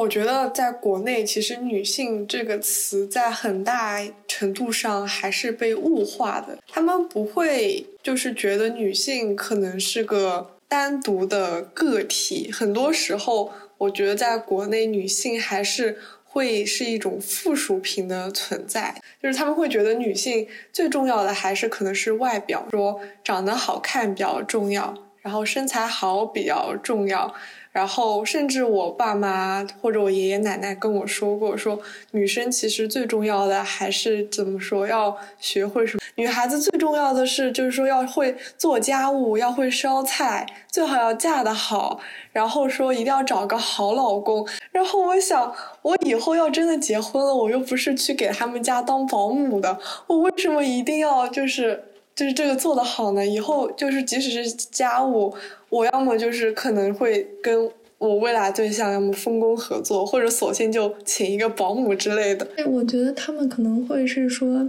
[0.00, 6.56] 我觉得在国内，其实“女性”这个词在很大程度上还是被物化的。
[6.66, 12.50] 他们不会就是觉得女性可能是个单独的个体。
[12.50, 18.94] 很多时候，我觉得在国内，女性还是会是一种附属品的存在。
[19.22, 27.34] 就是他们会觉得女性最重要的还是可能是外表，说长得好看比较重要，然后身材好比较重要。
[27.72, 31.78] 然后，甚至我爸妈或者我爷爷奶奶跟我说过，说
[32.10, 36.02] 女生其实最重要的还是怎么说，要学会什么？
[36.16, 42.00] 女孩子最重要的是，就是说要会做家务，要会烧菜，最好要嫁得好，
[42.32, 44.46] 然后说一定要找个好老公。
[44.72, 49.78] 然后我想，我以后要真的结婚了，我又不是去给他们家当保姆的，
[50.08, 51.82] 我为什么一定要就是
[52.14, 53.26] 就是这个做的好呢？
[53.26, 55.34] 以后就是即使是家务。
[55.68, 62.46] 我要么就是可能会跟我未来对象要么分工合作，或者索性就请一个保姆之类的。
[62.56, 64.68] 哎，我觉得他们可能会是说，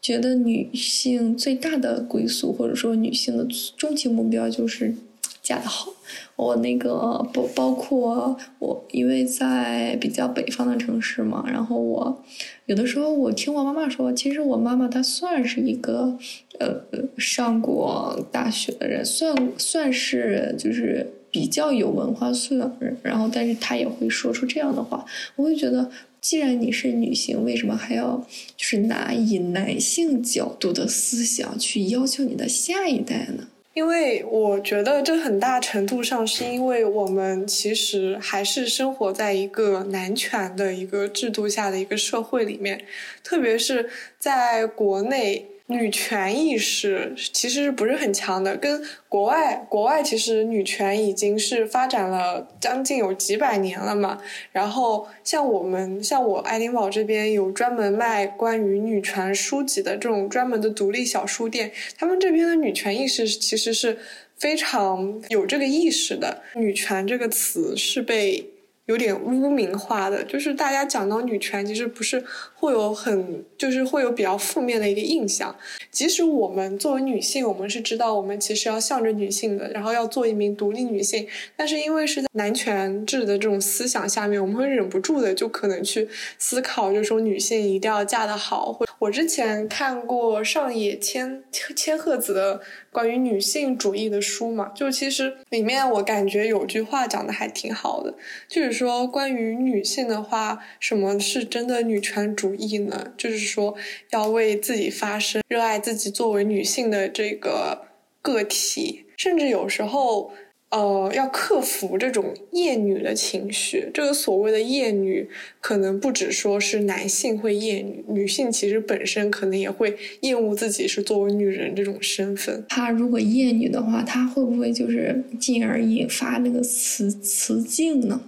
[0.00, 4.94] 觉得女性最大的归宿，或者说女性的终极目标就是
[5.42, 5.92] 嫁的好。
[6.36, 6.90] 我那个
[7.32, 12.24] 包包括我，因为在比较北方的城市嘛，然后我
[12.66, 16.16] 有的时候我听我妈妈说，其实我妈妈她算是一个
[16.58, 16.82] 呃
[17.18, 25.04] 上过大学的人，算算是就是比较有文化素养的人，然后但是她也会说出这样的话，
[25.36, 28.16] 我会觉得，既然你是女性，为什么还要
[28.56, 33.48] 就是拿以男性角度的思想去要求你的下一代呢？
[33.74, 42.84] 因为我觉得这很大程度上是因为我们其实还是生活在一个男权的一个制度下的一个社会里面，
[43.24, 54.20] 特别是在国内，女权意识其实不是很强的，跟国外国外其实女权已经是发展了将近有几百年了嘛。
[54.52, 63.98] 然后像我们像我爱丁堡这边有专门卖关于女权书籍的这种专门的独立小书店，他们这边的女权意识其实是
[64.38, 66.42] 非常有这个意识的。
[66.54, 68.51] 女权这个词是被。
[68.86, 72.22] 有点污名化的，就是大家讲到女权，其实不是
[72.54, 75.54] 会有很，就是会有比较负面的一个印象。
[75.90, 88.80] 即使我们作为女性，我们是知道我们其实要向着女性的，然后要做一名独立女性，但是因为是在男权制的这种思想下面，我们会忍不住的就可能去思考，就是说女性一定要嫁得好。
[88.98, 91.42] 我之前看过上野千
[91.76, 92.60] 千鹤子的。
[92.92, 98.14] 关于女性主义的书嘛，就其实里面我感觉有句话讲的还挺好的，
[98.46, 103.12] 就是说关于女性的话，什么是真的女权主义呢？
[103.16, 103.74] 就是说
[104.10, 107.86] 要为自己发声，热爱自己作为女性的这个
[108.20, 110.32] 个体，甚至有时候。
[110.72, 113.90] 呃，要克服这种厌女的情绪。
[113.92, 115.28] 这个所谓的厌女，
[115.60, 122.64] 可能不只说是男性会厌女，女性其实本身可能也会厌恶自己是作为女人这种身份。
[122.70, 128.18] 她如果厌女的话，她会不会就是进而引发那个雌雌竞呢？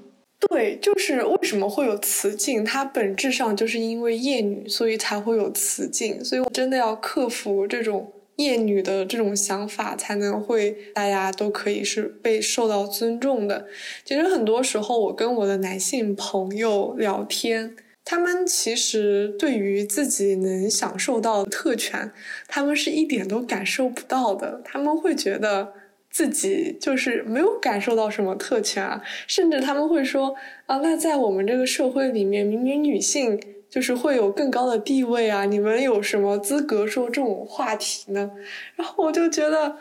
[0.50, 2.62] 对，就是为什么会有雌竞？
[2.62, 6.22] 它本质上就是因为厌女，所以才会有雌竞。
[6.22, 8.12] 所以我真的要克服这种。
[8.37, 13.66] 厌女的这种想法，才能会大家都可以是被受到尊重的。
[14.05, 22.11] 其实很多时候，我跟我的男性朋友聊天，他们其实对于自己能享受到的特权，
[22.49, 24.61] 他们是一点都感受不到的。
[24.64, 25.73] 他们会觉得
[26.11, 30.35] 自己就是没有感受到什么特权啊，甚至他们会说
[30.66, 33.40] 啊，那在我们这个社会里面，明明女性。
[33.74, 35.44] 就是会有更高的地位啊！
[35.44, 38.30] 你们有什么资格说这种话题呢？
[38.76, 39.74] 然后我就觉得，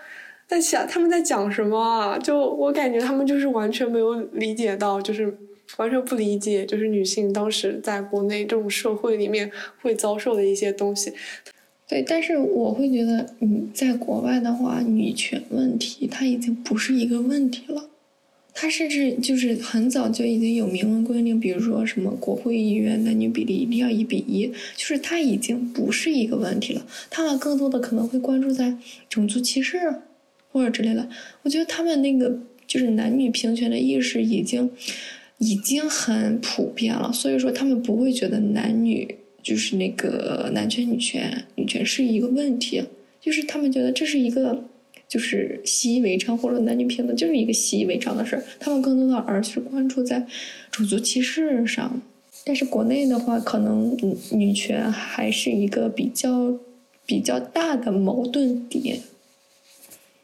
[0.47, 2.17] 在想他们在讲什么啊？
[2.17, 5.38] 就我感觉他们就是完全没有理解到，就是
[5.77, 9.51] 完全不理解，就是女性当时在国内这种社会里面
[9.84, 11.13] 会遭受的一些东西。
[11.88, 17.91] 对，但是我会觉得，你在国外的话，女权问题它已经不是一个问题了。
[18.63, 24.47] 他甚至就是很早就已经有明文规定，比如说什么国会议员男女比例一定要一比一，
[24.78, 26.86] 就是他已经不是一个问题了。
[27.10, 28.73] 他们更多的可能会关注在
[29.10, 29.78] 种族歧视
[30.49, 31.10] 或者之类的。
[31.41, 34.71] 我觉得他们那个就是男女平权的意识已经
[35.39, 42.82] 已经很普遍了，所以说他们不会觉得男女就是那个男权女权女权是一个问题，
[43.19, 44.69] 就是他们觉得这是一个。
[45.13, 48.43] 就是习以为常，或者男女平等就是一个习以为常的事儿。
[48.60, 50.26] 他们更多的而是关注在
[50.71, 52.02] 种族歧视上。
[52.43, 53.95] 但是国内的话，可能
[54.32, 56.58] 女权还是一个比较
[57.06, 59.02] 比较大的矛盾点。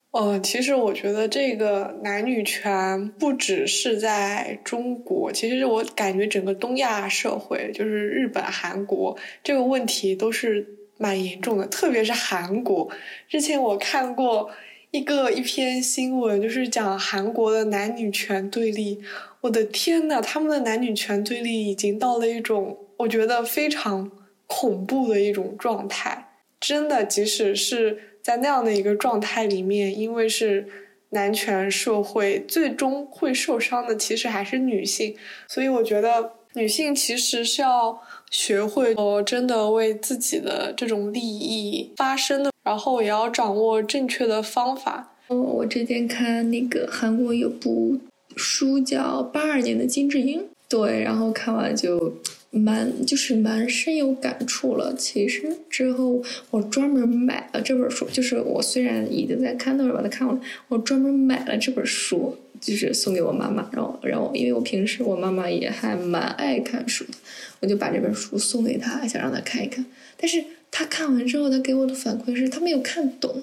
[0.10, 10.66] 呃，其实我觉得这个男女权不只是在中国，其实我感觉整个东亚社会，就是日本、韩国这个问题都是
[10.98, 12.90] 蛮严重的，特别是韩国。
[13.28, 14.50] 之前我看过。
[14.92, 19.00] 一个一篇新闻就是讲韩国的男女权对立，
[19.42, 24.10] 我的天呐，他们的男女权对立已经到了一种我觉得非常
[24.48, 26.32] 恐怖的一种状态。
[26.60, 30.68] 真的，即使是在那样的一个状态里面，因为是
[31.10, 35.16] 男权社会，最终会受伤的其实还是女性。
[35.48, 42.50] 所以我觉得女性其实是要学会，哦，真的为自己的这种利益发声的。
[42.64, 45.16] 然后也要掌握正确的方法。
[45.30, 47.98] 嗯，我之前看那个韩国有部
[48.36, 52.14] 书叫《八二年的金智英》，对，然后看完就
[52.52, 54.94] 蛮就是蛮深有感触了。
[54.96, 63.70] 其实之后我专门买了这本书，就是我虽然已经在看到把它看完了，我专门买了这本书，就是送给我妈妈。
[63.72, 67.14] 然后，然后因为我平时我妈妈也还蛮爱看书的，
[67.60, 69.86] 我就把这本书送给她，想让她看一看。
[70.18, 70.44] 但是。
[70.72, 73.42] 她看完之后，她给我的反馈是她没有看懂。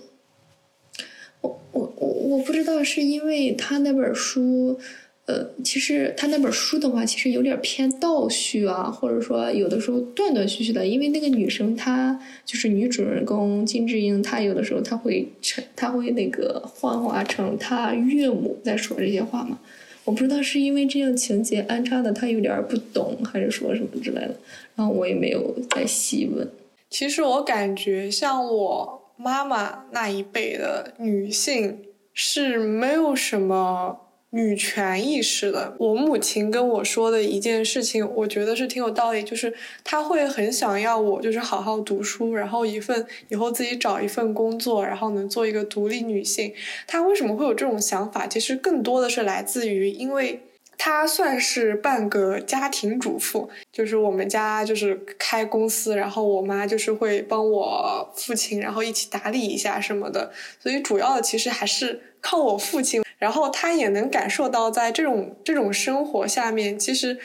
[1.40, 4.78] 我我我我不知道是因为她那本书，
[5.26, 10.86] 呃，其实他那本书的话，其实有点偏倒叙啊，或者说有的时候断断续续的。
[10.86, 19.58] 因为那个女生她就是女主人公金智英，她有的时候她会成，她会那个幻化成她岳母在说这些话嘛。
[20.04, 24.36] 我不知道是因为这样情节安插的，她有点不懂，还是说什么之类的。
[24.76, 26.48] 然后我也没有再细问。
[26.88, 31.78] 其实我感觉，像我妈妈那一辈的女性
[32.14, 34.05] 是没有什么
[34.36, 35.74] 女权意识的。
[35.78, 46.52] 我母亲跟我说的一件事情，我觉得是挺有道理，就是她会很想要我就是好好读书，然后一份以后自己找一份工作，然后能做一个独立女性。
[46.86, 48.26] 她为什么会有这种想法？
[48.26, 50.40] 其实更多的是来自于因为。
[50.78, 60.30] 她算是半个家庭主妇，就是我们家就是开公司，然后我妈就是会帮我父亲，然后一起打理一下什么的，
[60.60, 63.02] 所以主要的其实还是靠我父亲。
[63.18, 67.18] 然后他也能感受到，在这种这种生活下面，其实。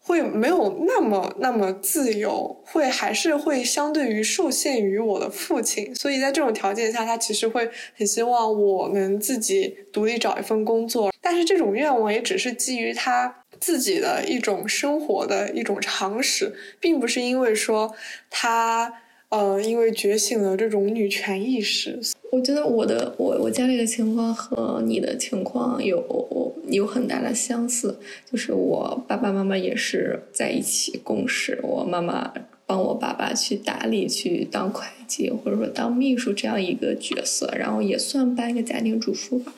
[0.00, 17.94] 会没有那么那么自由，会还是会相对于受限于我的父亲，所以在这种条件下，他其实会很希望我能自己独立找一份工作，但是这种愿望也只是基于他自己的一种生活的一种常识，并不是因为说
[18.30, 18.90] 他。
[19.30, 22.00] 呃，因为觉醒了这种女权意识，
[22.32, 27.98] 我觉得我的我我家里的情况和你的情况有有很大的相似，
[28.30, 32.32] 就是我爸爸妈妈也是在一起共事，我妈妈
[32.64, 39.54] 帮我爸爸去打理，去当会计或者说当秘书这样一个角色，然后也算半个家庭主妇吧。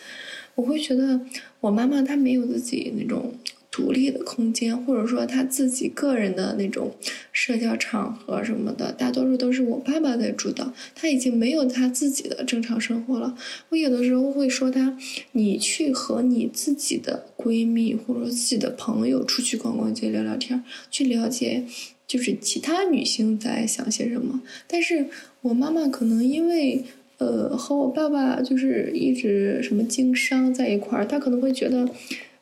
[0.56, 1.20] 我会觉得
[1.60, 3.32] 我妈妈她没有自己那种。
[3.80, 6.92] 独立的空间，或者说他自己个人的那种
[7.32, 10.70] 社交场合什么的，大多数都是我爸爸在主导。
[10.94, 13.34] 他已经没有他自己的正常生活了。
[13.70, 14.98] 我有的时候会说他
[15.32, 21.64] ：“你去和你自己的闺蜜或者说自己的朋友出去逛逛街、聊聊天，去了解
[22.06, 25.06] 就是其他女性在想些什么。”但是
[25.40, 26.84] 我妈妈可能因为
[27.16, 31.88] 呃和我爸爸就是一直什么经商在一块儿，她可能会觉得。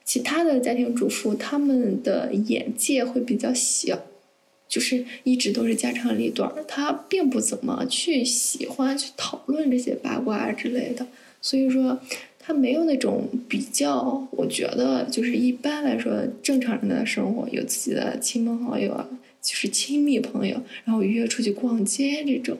[0.09, 4.01] 其他的家庭主妇，他们的眼界会比较小，
[4.67, 11.07] 就是一直都是家长里短，他并不怎么去喜欢去讨论这些八卦之类的，
[11.43, 12.01] 所以说
[12.39, 14.27] 他没有那种比较。
[14.31, 16.11] 我觉得就是一般来说，
[16.43, 19.07] 正常人的生活有自己的亲朋好友啊，
[19.43, 22.57] 就是亲密朋友，然后约出去逛街这种。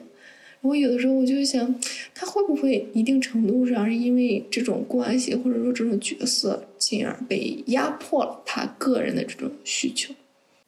[0.61, 1.73] 我有的时候我就想，
[2.13, 10.13] 他会不会一定程度上是因为这种关系或者说这种角色，进而被压迫了他个人的这种需求？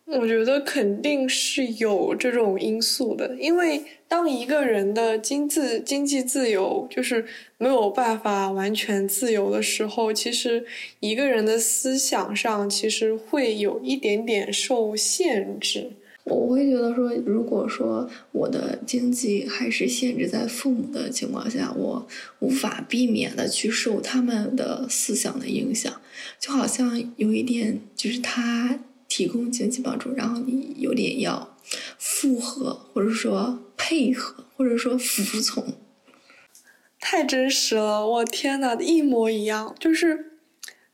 [0.05, 7.23] 我觉得肯定是有这种因素的，因为当一个人的经济经济自由就是
[7.57, 10.65] 没有办法完全自由的时候，其实
[10.99, 15.91] 一个人的思想上其实会有一点点受限制。
[16.23, 22.07] 我会觉得说，如果说我的经济还是限制在父母的情况下，我
[22.39, 25.99] 无法避免的去受他们的思想的影响，
[26.39, 31.57] 就好像有一点就是他提供经济帮助，然后你有点要
[31.97, 35.73] 附和，或者说配合，或者说服从。
[36.99, 40.30] 太真实了，我天呐，一模一样，就是。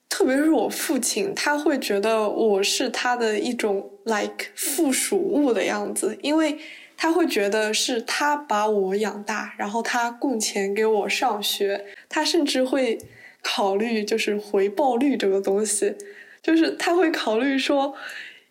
[0.09, 6.57] 特别是我父亲，他会觉得我是他的一种 like 附属物的样子，因为
[6.95, 12.97] 他会觉得是他把我养大，然后他供钱给我上学，他甚至会
[13.43, 15.95] 考虑就是回报率这个东西，
[16.41, 17.93] 就是他会考虑说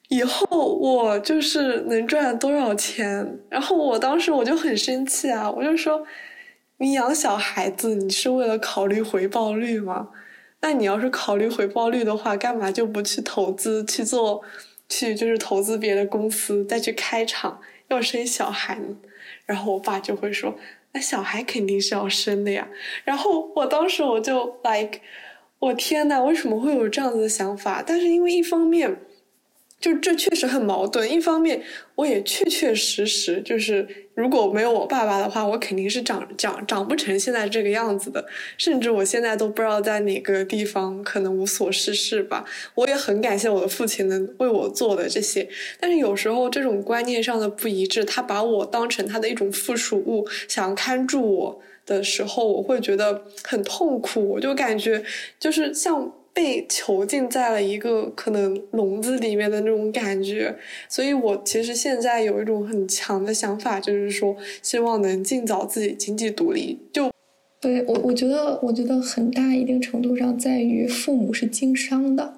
[0.09, 6.07] 以后我就是能赚多少钱，然后我当时我就很生气啊，我就说
[6.79, 10.11] 你养小孩子你是为了考虑回报率吗？
[10.67, 14.43] 那你要是考虑回报率的话，干嘛就不去投资去做，
[14.89, 18.97] 去就是投资别的公司，再去开厂，要生小孩呢？
[19.45, 20.57] 然后我爸就会说，
[20.91, 22.67] 那小孩肯定是要生的呀。
[23.05, 24.99] 然后我当时我就 like，
[25.61, 27.81] 我天呐，为什么会有这样子的想法？
[27.87, 28.97] 但是因为一方面。
[29.79, 31.63] 就这确实很矛盾，一方面
[31.95, 42.45] 我也确确实实就是如果没有我爸爸的话，我肯定是长长长不成现在这个样子的，甚至我现在都不知道在哪个地方可能无所事事吧。
[42.75, 45.47] 我也很感谢我的父亲能为我做的这些，
[45.79, 55.05] 但是有时候这种观念上的不一致，他把我当成他的一种附属物，想看住我的时候，我会觉得很痛苦，我就感觉
[55.39, 56.13] 就是像。
[56.37, 60.55] 被囚禁在了一个可能笼子里面的那种感觉，
[60.87, 66.79] 所以我其实现在有一种很强的想法，就是说希望能尽早自己经济独立。
[66.93, 67.11] 就
[67.59, 72.35] 对我，我觉得，我觉得很大一定程度上在于父母是经商的，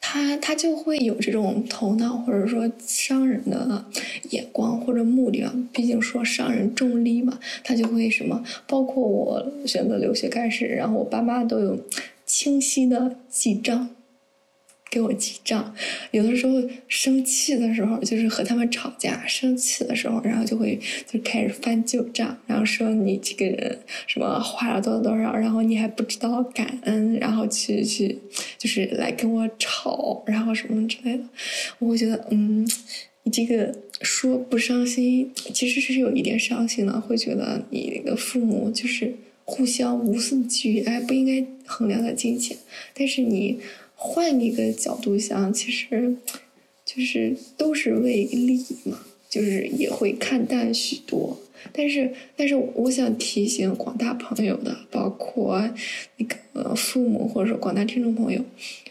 [0.00, 3.84] 他他就会有这种头脑，或者说商人的
[4.30, 5.52] 眼光或者目的啊。
[5.72, 11.76] 毕竟说商人重利嘛，他就会什么，包括我选择留学开始，然后我爸妈都有。
[12.32, 13.90] 清晰的记账，
[14.88, 15.74] 给我记账，
[16.12, 20.78] 有的时候生气的时候，就是和他们吵架，生气的时候，然后就会
[21.08, 28.16] 就开始翻旧账，然后说你这个人什么花了多少多少，然后你还不知道感恩，然后去去
[28.56, 31.24] 就是来跟我吵，然后什么之类的，
[31.80, 32.64] 我会觉得，嗯，
[33.24, 39.12] 你这个说不伤心，其实是有一点伤心的，会觉得你那个父母就是
[39.50, 42.56] 互相无私的给予爱，不应该衡量在金钱，
[42.94, 43.58] 但是你。
[44.02, 46.16] 换一个角度想，其实
[46.86, 48.98] 就是都是为利益嘛，
[49.28, 51.38] 就是也会看淡许多。
[51.70, 55.70] 但是，但是我想提醒广大朋友的，包括
[56.16, 58.42] 那个父母或者说广大听众朋友，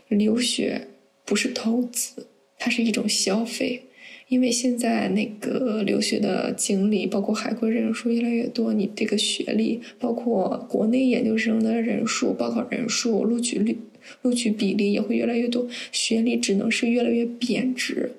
[0.10, 0.88] 留学
[1.26, 2.28] 不是投资，
[2.60, 3.82] 它是一种消费。
[4.30, 13.77] 因为现在那个留学的经历，包括海归人数越来越多，你这个学历，包括国内研究生的人数、报考人数、录取率。
[14.21, 18.11] 录取比例也会越来越多，学历只能是越来越贬值，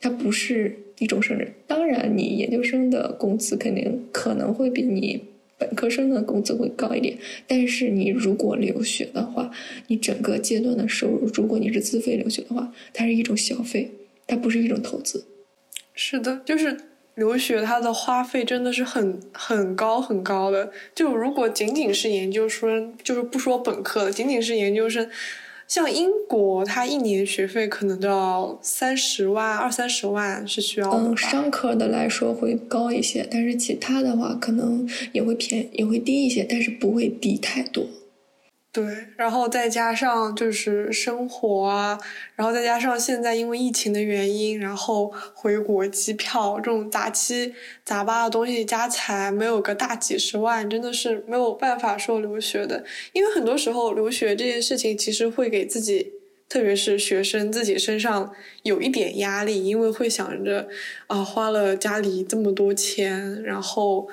[0.00, 1.52] 它不是一种升值。
[1.66, 5.20] 当然，你研究生的工资肯定可能会比你
[5.58, 9.50] 本科生的工资会高一点，但是你如果留学的话，
[9.88, 13.90] 你整个阶段的收入，如果你是自费留学的话，它是一种消费，
[14.26, 15.24] 它不是一种投资。
[15.98, 16.76] 是的，就是。
[17.18, 25.10] 留学它的花费真的是很很高很高的，就如果仅仅是研究生，就是不说本科的，仅仅是研究生，
[25.66, 31.08] 像英国，它一年学费可能都要三十万二三十万是需要的。
[31.08, 37.84] 嗯，商科的来说会高一些，但是其他的话可能也会便也会低一些，但是不会低太多。
[38.70, 38.84] 对，
[39.16, 41.98] 然后再加上就是生活啊，
[42.36, 52.84] 然后再加上现在因为疫情的原因，然后回国机票这种杂七杂八的东西加起来没有个大几十万，真的是没有办法说留学的。
[53.12, 56.12] 因为很多时候留学这件事情其实会给自己，
[56.48, 58.30] 特别是学生自己身上
[58.62, 60.68] 有一点压力，因为会想着
[61.06, 64.08] 啊花了家里这么多钱，然后。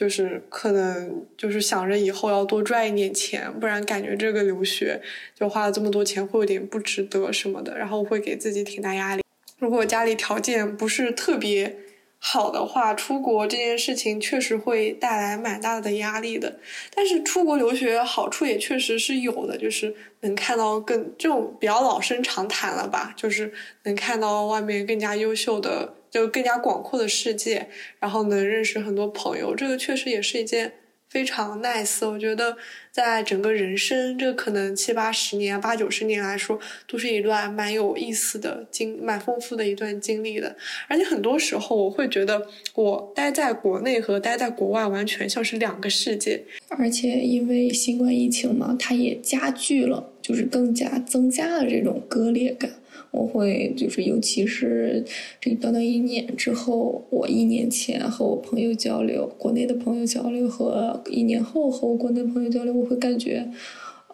[0.00, 4.98] 就是可能就是想着以后要多赚一点钱，不然感觉这个留学
[5.38, 9.22] 就花了这么多钱会有点不值得什么的，然后会给自己挺大压力。
[9.58, 11.76] 如果家里条件不是特别
[12.18, 16.58] 好的话，出国这件事情确实会带来蛮大的压力的。
[16.94, 25.92] 但是出国留学好处也确实是有的，就是能看到更这种比较老生常谈了吧，就是能看到外面更加优秀的。
[26.10, 30.72] 就更加广阔的世界，然后能认识很多朋友，这个确实也是一件
[31.08, 32.08] 非常 nice。
[32.08, 32.56] 我觉得
[32.90, 40.56] 在整个人生，这可能七八十年、八九十年来说，都是一段蛮有意思的经、蛮丰富的一段经历的。
[40.88, 46.42] 而且很多时候，我会觉得我待在国内和待在国外完全像是两个世界。
[46.68, 52.70] 而且因为新冠疫情嘛，它也加剧了，就是更加增加了这种割裂感。
[53.10, 55.04] 我会就是，尤其是
[55.40, 63.50] 这短短一年之后，我一年前和我朋友交流，国内的朋友交流和一年后和我国内朋友交流，我会感觉，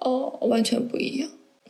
[0.01, 1.29] 哦，完全不一样，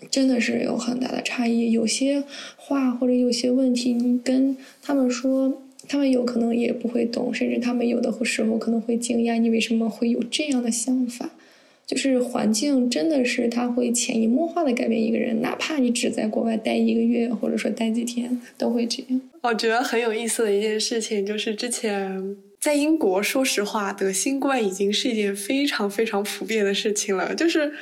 [0.08, 1.72] 真的是有很大的差异。
[1.72, 2.22] 有些
[2.56, 11.32] 话或者有些问题，你跟他们说，他们有可能也不会懂，甚至他们有的时候可能会惊讶你为什么会有这样的想法。
[11.87, 19.20] 就是环境真的是他会潜移默化的改变一个人，哪怕你只在国外待一个月，或者说待几天，都会这样。
[19.43, 27.32] 我觉得很有意思的一件事情就是，之前在英国，说实话，得新冠已经是一件非常非常普遍的事情了。
[27.32, 27.72] 就是，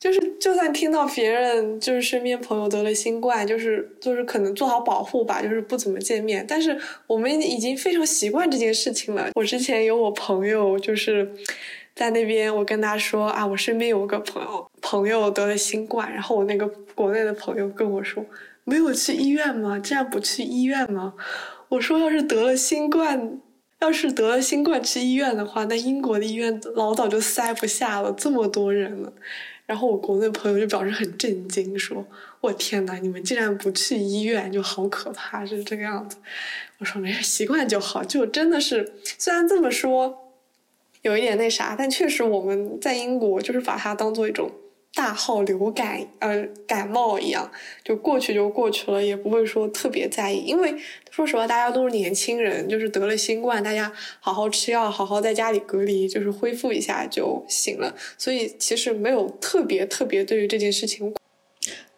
[0.00, 6.74] 就是，就算听到别人就是身边朋友得了新冠，就是就是可能做好保护吧，就是不怎么见面，但是
[7.06, 9.28] 我们已经非常习惯这件事情了。
[9.34, 11.30] 我之前有我朋友就是。
[11.94, 18.24] 在那边，我跟他说啊，我身边有个朋友，朋友得了新冠，然后我那个国内的朋友跟我说，
[18.64, 19.78] 没有去医院吗？
[19.78, 21.12] 这样不去医院吗？
[21.68, 23.38] 我说，要是得了新冠，
[23.80, 29.12] 要是得了新冠去医院的话，那英国的医院老早就塞不下了，这么多人了。
[29.66, 32.04] 然后我国内朋友就表示很震惊，说，
[32.40, 36.16] 我天呐，你们竟然不去医院，就好可怕，是这个样子。
[36.78, 40.18] 我说没事，习惯就好，就真的是，虽然这么说。
[41.02, 44.50] 有一点那啥，但确实我们在英国就是把它当做一种
[44.94, 47.50] 大号流感呃感冒一样，
[47.84, 50.44] 就过去就过去了，也不会说特别在意。
[50.44, 50.74] 因为
[51.10, 57.94] 说实话，大家都是年轻人，就是得了新冠，大家好好吃药，好好在家里隔离，就是恢复一下就行了。
[58.16, 61.12] 所以其实没有特别特别对于这件事情。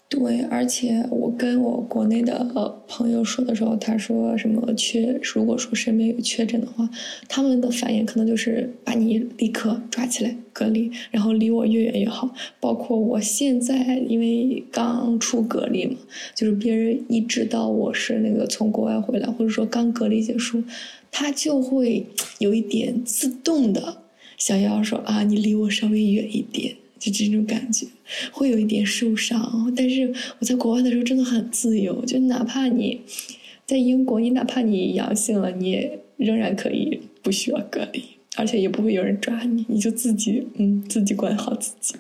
[0.06, 2.46] 对，而且我跟我国内的
[2.86, 6.88] 朋友说的时候，他说什么确，如果说身边有确诊的话，
[7.28, 12.32] 他们的反应可能就是把你立刻抓起来隔离，然后离我越远越好。
[12.60, 15.96] 包括我现在因为刚出隔离嘛，
[16.36, 20.62] 就是别人一知道我是那个从国外回来，或者说刚隔离结束，
[21.10, 22.06] 他就会
[22.38, 24.02] 有一点自动的
[24.38, 26.76] 想要说啊，你离我稍微远一点。
[27.04, 27.86] 就这种感觉，
[28.32, 29.70] 会有一点受伤。
[29.76, 32.98] 但是我在国外的时候真的很自由，就哪怕你
[33.66, 38.02] 在英国，你哪怕你阳性了，你也仍然可以不需要隔离，
[38.36, 41.94] 而且也不会有人抓你，你就自己嗯自己管好自己。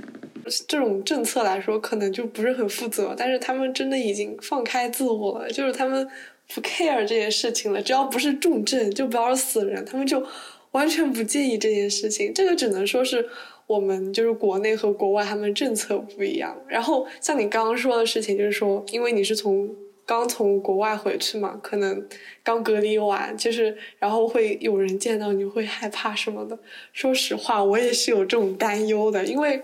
[0.66, 6.08] 这种政策来说，可能就不是很负责，但是他们真的已经放开自我了，就是他们
[6.54, 10.26] 不 care 这件事情了，只要不是重症，就不要死人，他们就
[10.70, 12.32] 完全不介意这件事情。
[12.32, 13.26] 这个只能说是。
[13.66, 16.56] 我们就是国内和国外，他们政策不一样。
[16.68, 19.68] 然后像你刚刚说的事情，就是说，因为你是从
[20.06, 22.06] 刚从国外回去嘛，可能
[22.42, 26.58] 刚隔离完，就是然后会有人见到你会害怕什么的。
[26.92, 29.62] 说实话，我也是有这种担忧的，因为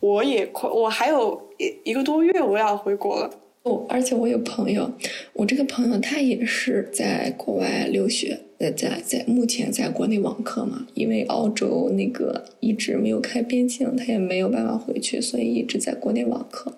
[0.00, 3.30] 我也快，我还有一一个多月我要回国了。
[3.66, 4.88] 哦，而且我有朋友，
[5.32, 16.76] 我这个朋友他也是在国外留学，在在在目前在国内网课嘛，因为澳洲那个一直没有开边境，他也没有办法回去，所以一直在国内网课。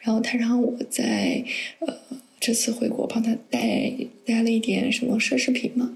[0.00, 1.44] 然后他让我在
[1.80, 1.94] 呃
[2.40, 3.92] 这次回国帮他带
[4.24, 5.94] 带了一点什么奢侈品嘛，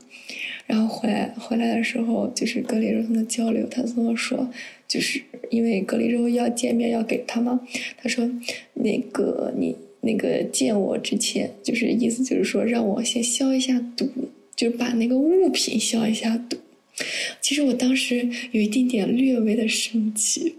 [0.66, 4.50] 然后回来回来的时候就是隔离中的交流，他跟我说，
[4.86, 7.66] 就是因为隔离之后要见面要给他嘛，
[7.96, 8.30] 他说
[8.74, 9.74] 那个你。
[10.00, 14.08] 那个见我之前，就是意思就是说让我先消一下毒，
[14.54, 16.56] 就把那个物品消一下毒。
[17.40, 20.54] 其实我当时有一点点略微的生气，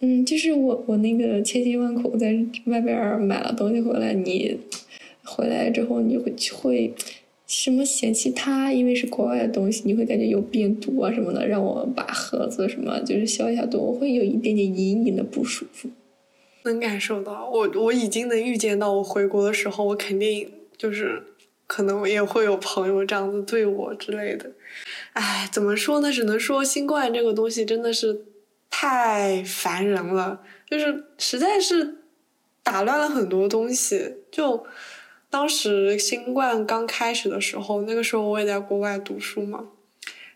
[0.00, 2.34] 嗯，就是我我那个千辛万苦在
[2.66, 4.58] 外边买了东西回来，你
[5.24, 6.92] 回来之后你会会
[7.46, 15.88] 什么嫌弃它，因为是国外的东西，你会感觉有病毒啊什么的，让我把盒子什么就是消一下毒，我会有一点点隐隐的不舒服。
[16.64, 21.22] 能感受到，我我已经能预见到，我回国的时候，我肯定就是
[21.66, 24.50] 可能也会有朋友这样子对我之类的。
[25.14, 26.12] 唉，怎么说呢？
[26.12, 28.26] 只能说新冠这个东西真的是
[28.68, 30.40] 太烦人了，
[30.70, 31.96] 就是实在是
[32.62, 34.16] 打乱了很多东西。
[34.30, 34.64] 就
[35.28, 39.66] 当时新冠刚开始的时候，那个时候我也在国外读书嘛，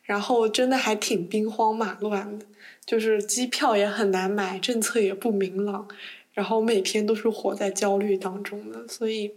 [0.02, 2.46] 然后真的还挺兵荒马乱的。
[2.86, 5.88] 就是机票也很难买，政策也不明朗，
[6.32, 9.32] 然后每天都是活在焦虑当中的，所以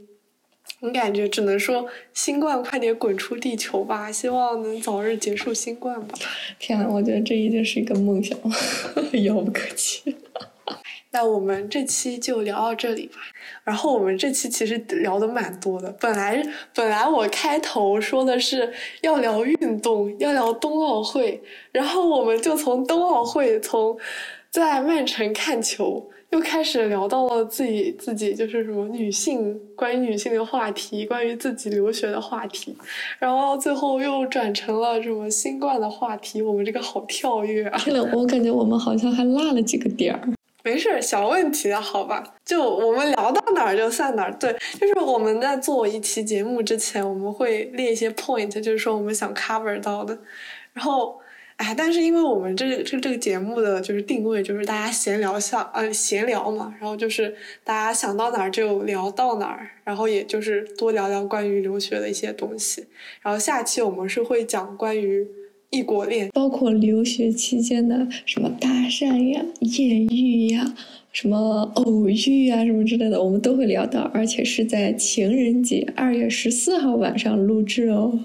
[0.82, 6.18] 我感觉只能说新冠快点滚出地球吧，希望能早日结束新冠吧。
[6.60, 8.52] 天啊，我觉得这已经是一个梦想了，
[9.24, 10.16] 遥不可及。
[11.12, 13.16] 那我们这期就聊到这里吧。
[13.68, 15.94] 然后我们这期其实聊的蛮多的。
[16.00, 16.42] 本来
[16.74, 21.42] 本来我开头说的是要聊运动，要聊冬奥会，
[21.74, 23.98] 然后我们就从冬奥会，从
[24.50, 32.74] 在曼城看球，又开始聊到了自己自己就是什么女性关于女性的话题，关于自己留学的话题，
[33.20, 36.42] 然后最后又转成了什么新冠的话题。
[36.42, 37.78] 我们这个好跳跃啊！
[38.14, 40.37] 我感觉我们好像还落了几个点儿。
[40.64, 42.22] 没事，小问题好吧？
[42.44, 44.34] 就我们聊到哪儿就算哪儿。
[44.34, 50.18] 对，就是我们在做一期节目之前，我们会列一些 point，就是说我们想 cover 到的。
[50.74, 51.22] 然后，
[51.56, 56.76] 哎，但是因为我们这这这个节目的就是定位，就是大家闲聊下，呃，闲聊嘛。
[56.82, 57.34] 然后就是
[57.64, 62.86] 大家想到哪儿就聊到哪儿，然后也就是多聊聊关于留学的一些东西。
[63.22, 65.26] 然后下期我们是会讲关于。
[65.70, 70.76] 异国恋，包括留学期间的什么搭讪呀、艳遇呀、
[71.12, 78.18] 什么偶遇啊、什么之类的，我们都会聊到，而且是在情人节二月十四号晚上录制哦。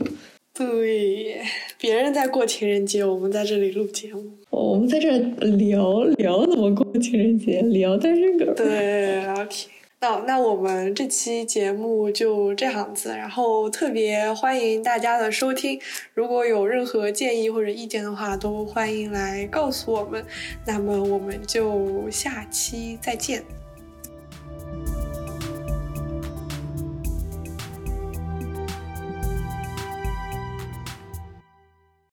[0.54, 1.40] 对，
[1.80, 4.22] 别人在过情人节，我们在这里录节目。
[4.50, 8.52] 我们在这聊聊怎么过情人节，聊的这个。
[8.54, 9.71] 对，OK。
[10.02, 15.80] 那那我们这期节目就这样子，然后特别欢迎大家的收听。
[16.12, 20.24] 如果有任何建议或者意见的话，都欢迎来告诉我们。
[20.66, 23.61] 那么我们就下期再见。